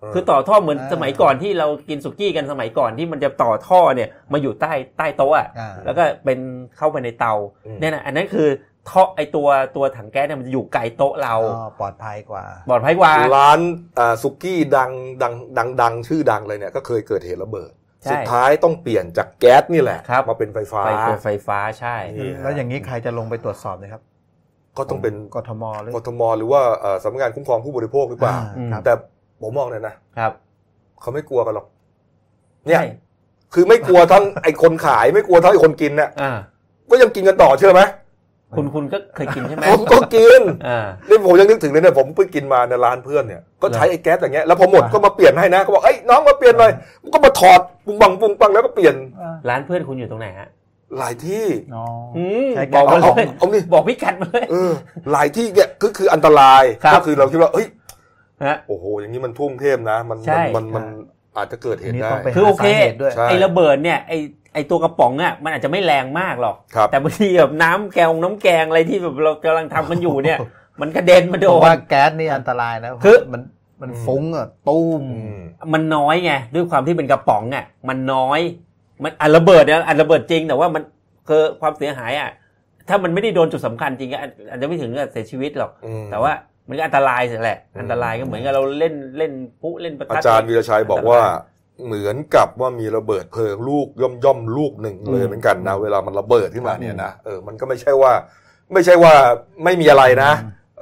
[0.00, 6.38] เออคือต่อท่อเหมือนอ่าสมัยก่อนที่เรากินสุกี้กันสมัยก่อนที่มันจะต่อท่อเนี่ยมาอยู่ใต้ใต้โต๊ะอะอ่าแล้วก็เป็น
[6.76, 7.34] เข้าไปในเตา
[7.66, 8.48] อืมเนี่ยนะอันนั้นคือ
[8.90, 13.60] ท่อไอตัวตัวถังแก๊สเนี่ยมันจะอยู่ไกลโต๊ะเราอ๋อปลอดภัยกว่า ปลอดภัยกว่า ร้าน
[13.98, 14.90] อ่าสุกี้ดัง
[15.22, 24.02] ดังดังดังชื่อดังเลยเนี่ยก็เคยเกิดเหตุระเบิดใช่ สุดท้ายต้องเปลี่ยนจากแก๊สนี่แหละครับมาเป็นไฟฟ้าไฟเป็นไฟฟ้าใช่นี่แล้วอย่างนี้ใครจะลงไปตรวจสอบนะครับ
[24.76, 28.92] ก็ต้องเป็นกทมหรือกทมหรือว่าเอ่อสำนักงานคุ้มครองผู้บริโภคหรือเปล่าอ่าครับแต่
[29.42, 30.32] ผมมองเนี่ยนะครับ
[31.00, 31.66] เขาไม่กลัวกันหรอก
[32.66, 32.86] เนี่ยใช่
[33.54, 36.32] คือไม่กลัวทั้งไอ้คนขายไม่กลัวทั้งไอ้คนกินเนี่ยอ่า
[36.90, 37.82] ก็ยังกินกันต่อเชื่อไหม
[38.56, 50.48] คุณคุณก็เคยกินใช่ไหมผมก็กินอ่านี่ผมยังนึกถึงเลยเนี่ยผมเพิ่งกินมาในร้านเพื่อนเนี่ยก็ใช้เหรอไอ้แก๊สอย่างเงี้ยแล้วพอหมดอ่าก็มาเปลี่ยนให้นะก็บอกเอ้ยน้องมาเปลี่ยนหน่อยมันก็มาถอด ปุงบังปุงปังแล้วก็เปลี่ยนอ่าร้านเพื่อนคุณอยู่ตรงไหนฮะ
[50.98, 51.84] หลายที่อ๋อ
[52.16, 54.72] อืมใช้บแก๊อสกมาเอาเลเอายเอานี่บอกพิกัดมาเลยเออ
[55.12, 57.66] หลายที่เนี่ยก็คืออันตรายครับก็คือเราคิดว่าเฮ้ย
[58.44, 60.84] ฮะโอ้โห อย่างนี้มันทุ่วงเทพนะมันใช่มันมันมัน
[61.36, 64.18] อาจจะเกิดเหอันตุนี้ได้ต้องไปคือหาโอเคสาเหตุด้วยใช่ไอ้ระเบิดเนี่ยไอ้
[64.54, 70.38] ไอ้ตัวกระป๋องอะมันอาจจะไม่แรงมากหรอกครับแต่บางทีแบบน้ำแกงน้ำแกงอะไรที่แบบเรากำลังทำกันอยู่เนี่ย
[70.80, 73.40] มันกระเด็นมาโดผมนว่าแก๊สนี่อันตรายนะคือมัน
[73.80, 78.40] มันอืมฟุ้งอะตุ้มอืมมันน้อยไงด้วยความที่เป็นกระป๋องอะ มันน้อย
[79.02, 80.82] มันอันระเบิดเนี่ยอันระเบิดจริงแต่ว่ามัน
[81.28, 82.30] คือความเสียหายอะ
[82.88, 86.32] ถ้ามันไม่ได้โดนจุดสำคัญจริงอะอาจอาจจะไม่ถึงกับเสียชีวิตหรอกอืมแต่ว่า
[86.68, 91.20] มันก็อันตรายเสียแหละอืมอันตรายก็เหมือนกับเราเล่นเล่นพุเล่นประอาทัดจารย์วีรชัยบอกว่า
[91.86, 98.12] เหมือนกับว่ามีระเบิดเพลิงลูกย่อมย่อมๆลูกหนึ่งเลยเหมือนกันนะเวลามันระเบิดขึ้นมาเนี่ยนะเออมันก็ไม่ใช่ว่า
[98.72, 99.14] ไม่ใช่ว่า
[99.64, 100.30] ไม่มีอะไรนะ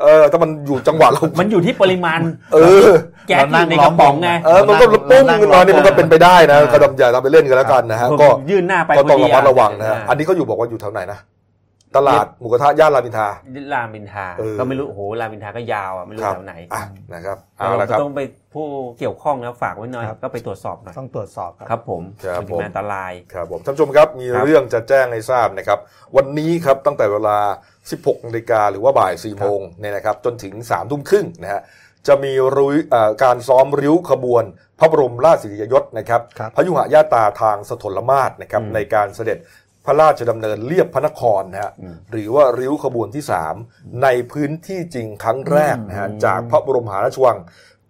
[0.01, 2.20] เออถ้ามันอยู่จังหวะเรา มันอยู่ที่ปริมาณ
[2.55, 2.90] เออ
[3.28, 11.18] แก๊สที่อยู่ในกระป๋องไงเออมันก็ปุ้งขึ้นมานี่มันก็เป็นไปได้นะเออก็ดำอย่าทำไปเล่นกันแล้วกันนะฮะผมก็ยื่นหน้าไปก็ต้องพระดีมัดระวังนะฮะาอันนี้เขาอยู่บอกว่าอยู่แถวไหนนะ
[11.97, 13.28] ตลาดหมูกระทะย่านรามอินทรา
[13.74, 16.82] รามอินทราเออก็ไม่รู้โอ้โหรามอินทราก็ยาวอะไม่รู้ครับแถวไหนอะ
[17.14, 18.20] นะครับเราเอาละครับต้องไป
[18.55, 18.66] ผู้
[18.99, 25.78] เกี่ยวข้องนะฝากไว้หน่อยครับก็ไปตรวจสอบหน่อยต้องตรวจสอบครับครับผมครับมันผมเป็นอันตรายครับผมท่านผู้ชมครับมีครับเรื่องจะแจ้งให้ทราบนะครับ
[26.16, 27.38] วันนี้ครับตั้งแต่เวลา
[27.82, 31.62] 16นาฬิกาหรือว่าบ่าย4โมงเนี่ยนะครับจนถึง3ทุ่มครึ่งนะฮะ
[32.09, 34.45] จะมีรุยเอ่อการซ้อมริ้วขบวน
[34.78, 39.38] พระบรมราชสิริยยศนะครับครับพยุหญาตราทางสถลมาศนะครับอืมในการเสด็จ
[39.87, 43.24] พระราชดำเนินเลียบพระนครนะฮะอืมหรือว่าริ้วขบวนที่
[43.62, 47.39] 3 ในพื้นที่จริงครั้งแรกนะฮะอืมจากพระบรมมหาราชวัง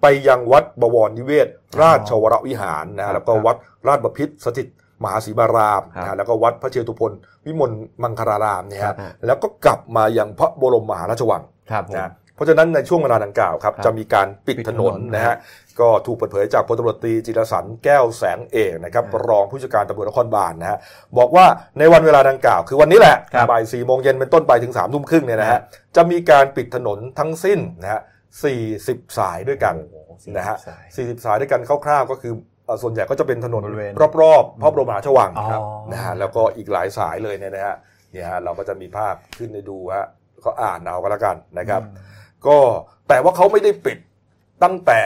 [0.01, 1.49] ไปยังวัดบวรนิเวศ
[1.83, 3.57] ราชวรวิหารนะครัฮะบแล้วก็วัด
[3.89, 4.69] ราชบพิตรสถิต
[5.03, 7.13] มหาศรีมารามครับนะฮะแล้วก็วัดพระเชตุพน
[7.45, 7.73] วิมล
[8.03, 15.37] มังคลารามเนี่ยครัฮะบแล้วก็กลับมายังพระบรมมหาราชวังครับผมนะ เพราะฉะนั้นในช่วงเวลาดังกล่าวครับครับจะมีการปิดปิดถถนนนนนะฮะ
[15.81, 20.79] ก็ถูกเปิดเผยจากพลตำรวจตรีจิรสันแก้วแสงเอกนะครับรองผู้จัดการตำรวจนครบาลนะฮะ
[21.19, 21.47] บอกว่า
[21.79, 25.63] ในวันเวลาดังกล่าว คือวันนี้แหละครับบ่ายสี่โมงเย็นเป็นต้นไปถึงสามทุ่มครึ่งเนี่ยนะครัฮะบ
[25.97, 28.01] จะมีการปิดถนนทั้งสิ้นนะฮะ
[28.45, 32.33] สี่สิบสายด้วยกันโอ้โหสี่นะฮะสายสี่สิบสายด้วยกันคร่าวๆก็คือ
[32.67, 35.61] เอ่อส่วนใหญ่ก็จะเป็นถนนบริเวณรอบๆพระบรมมหาราชวังอ๋อครับ
[35.93, 37.77] นะฮะแล้วก็อีกหลายสายเลยเนี่ยนะฮะ
[38.13, 40.07] เนี่ยฮะเราก็จะมีภาพขึ้นให้ดูฮะ
[40.45, 41.83] ก็อ่านเอาก็แล้วกันนะครับ
[42.47, 42.59] ก็
[43.09, 43.99] แต่ว่าเขาไม่ได้ปิด
[44.63, 45.01] ตั้งแต่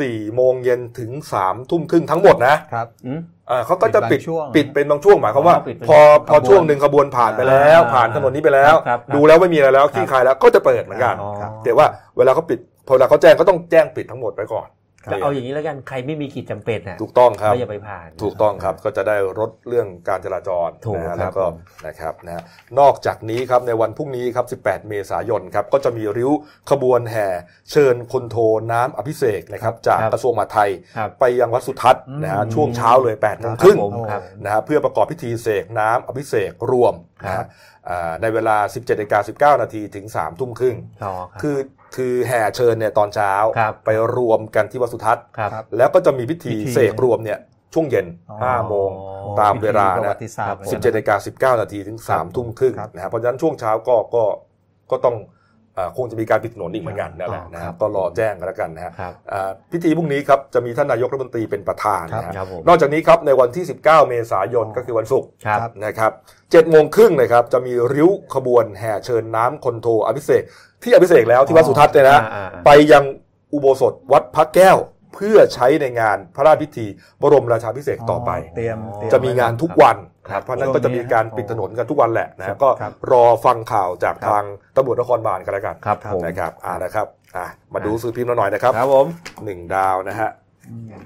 [0.00, 5.98] สี่โมงเย็นถึงสามทุ่มครึ่งทั้งหมดนะครับอืมอ่าเขาก็จะปิดปิดบางช่วงปิดเป็นบางช่วงหมายความว่าอ๋อปิดเป็นพอ
[6.28, 11.30] พอขบวนช่วงหนึ่งขบวนผ่านไปแล้วอ่าผ่านถนนนี้ไปแล้วครับครับดูแล้วไม่มีอะไรแล้วขี้คายแล้วก็จะเปิดเหมือนกันอ๋อ
[11.64, 11.86] แต่ว่า
[12.16, 14.68] เวลาเขาปิดพอเวลาเขาแจ้งก็ต้องแจ้งปิดทั้งหมดไปก่อน
[15.10, 21.54] แต่เอาอย่างนี้แล้วกันใครไม่มีกิจจำเป็นน่ะถูกต้องครับก็อย่าไปผ่าน ถูกต้องครับก็จะได้ลดเรื่องการจราจรถูกนะฮะครับแล้วก็ผม
[21.86, 22.42] นะครับนะฮะ
[22.78, 26.32] นอกจากนี้ครับในวันพรุ่งนี้ครับ 18 เมษายนครับก็จะมีริ้ว
[26.70, 27.28] ขบวนแห่
[27.70, 28.36] เชิญคนโท
[28.72, 36.94] น้ำอภิเษกนะครับจากครับกระทรวงมหาดไทยครับไปยังวัดสุทัศน์นะฮะอืมช่วงเช้าเลย8โมงครึ่งผมครับนะฮะเพื่อประกอบพิธีเสกน้ำอภิเษกรวม
[37.24, 37.46] นะครัฮะบ
[37.88, 41.56] อ่าในเวลา 17นาฬิกา19 นาทีถึง 3 ทุ่มครึ่งต่อครับคือ
[41.96, 47.38] คือแห่เชิญเนี่ยตอนเช้าครับไปรวมกันที่วัดสุทัศน์ครับครับแล้วก็จะมีพิธีพิธีเสกรวมเนี่ย
[47.74, 54.24] ช่วงเย็นอ๋อ5โมงอ๋อตามเวลาประนะวัติศาสตร์17นาฬิกา19 นาทีถึง 3 ทุ่มครึ่งครับนะครับเพราะฉะนั้นช่วงเช้าก็ก็
[54.90, 55.30] ก็ต้องอ่า
[55.96, 70.42] คงจะมีการปิดถนนอีกเหมือนกันนั่นแหละนะคครัรับบก็รอแจ้งกันแล้วกันนะฮะครับอ่าพิธีพรุ่งนี้ครับจะมีท่านนายกรัฐมนตรีเป็นประธานนะฮะครับผมนอกจากนี้ครับในวันที่ 19 เมษายนก็คือวันศุกร์ครับครับนะครับ7โมงครึ่งนะครับจะมีริ้วขบวนแห่เชิญน้ำคนโทอภิเษก
[70.82, 73.04] ที่อภิเษกแล้วที่วัดสุทัศน์เนี่ยนะอ่าอ่าไปยัง
[73.52, 74.76] อุโบสถวัดพระแก้ว
[75.16, 76.86] เพื่อใช้ในงานพระราชพิธี
[77.22, 79.96] บรมราชาภิเษกต่อไป เตรียมเตรียจะมีงานทุกวัน
[80.28, 84.44] ครับเพราะฉะนั้นก็จะมีการปิดถนนกันทุกวันแหละนะก็ครับรอฟังข่าวจากครับทาง
[84.76, 87.06] ตำรวจนครบาลกันแล้วกันครับผมนะครับอ่านะครับ
[87.36, 89.06] อะมาดูสื่อพิมพ์เราหน่อยนะครับครับผม
[89.44, 90.30] หนึ่งดาวนะฮะ
[90.90, 91.00] นะ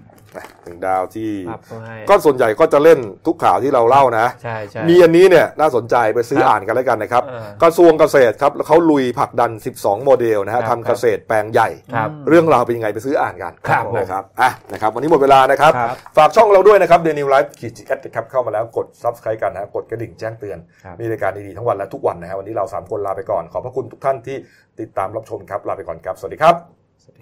[0.64, 24.36] หนึ่งดาวที่ครับก็ให้ก็ส่วนใหญ่ก็จะเล่นทุกข่าวที่เราเล่านะใช่ใช่มีอันนี้เนี่ยน่าสนใจไปซื้อครับอ่านกันแล้วกันนะครับเออกระทรวงเกษตรครับเขาลุยผลักดัน 12 โมเดลนะฮะครับทำเกษตรแปลงใหญ่ครับเรื่องราวเป็นยังไงไปซื้ออ่านกันครับผมนะครับอะนะครับวันนี้หมดเวลานะครับครับ ฝากช่องเราด้วยนะครับเดนิวไลฟ์ขีดจีแอดครับเข้ามาแล้วกด subscribe กันนะกดกระดิ่งแจ้งเตือนครับมีรายการดีๆทั้งวันและทุกวันนะฮะวันนี้เรา3คนลาไปก่อนขอบพระคุณทุกท่านที่
[24.80, 26.54] ติดตามรับชมครับลาไปก่อนครับ สวัสดีครับ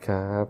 [0.09, 0.47] ครับ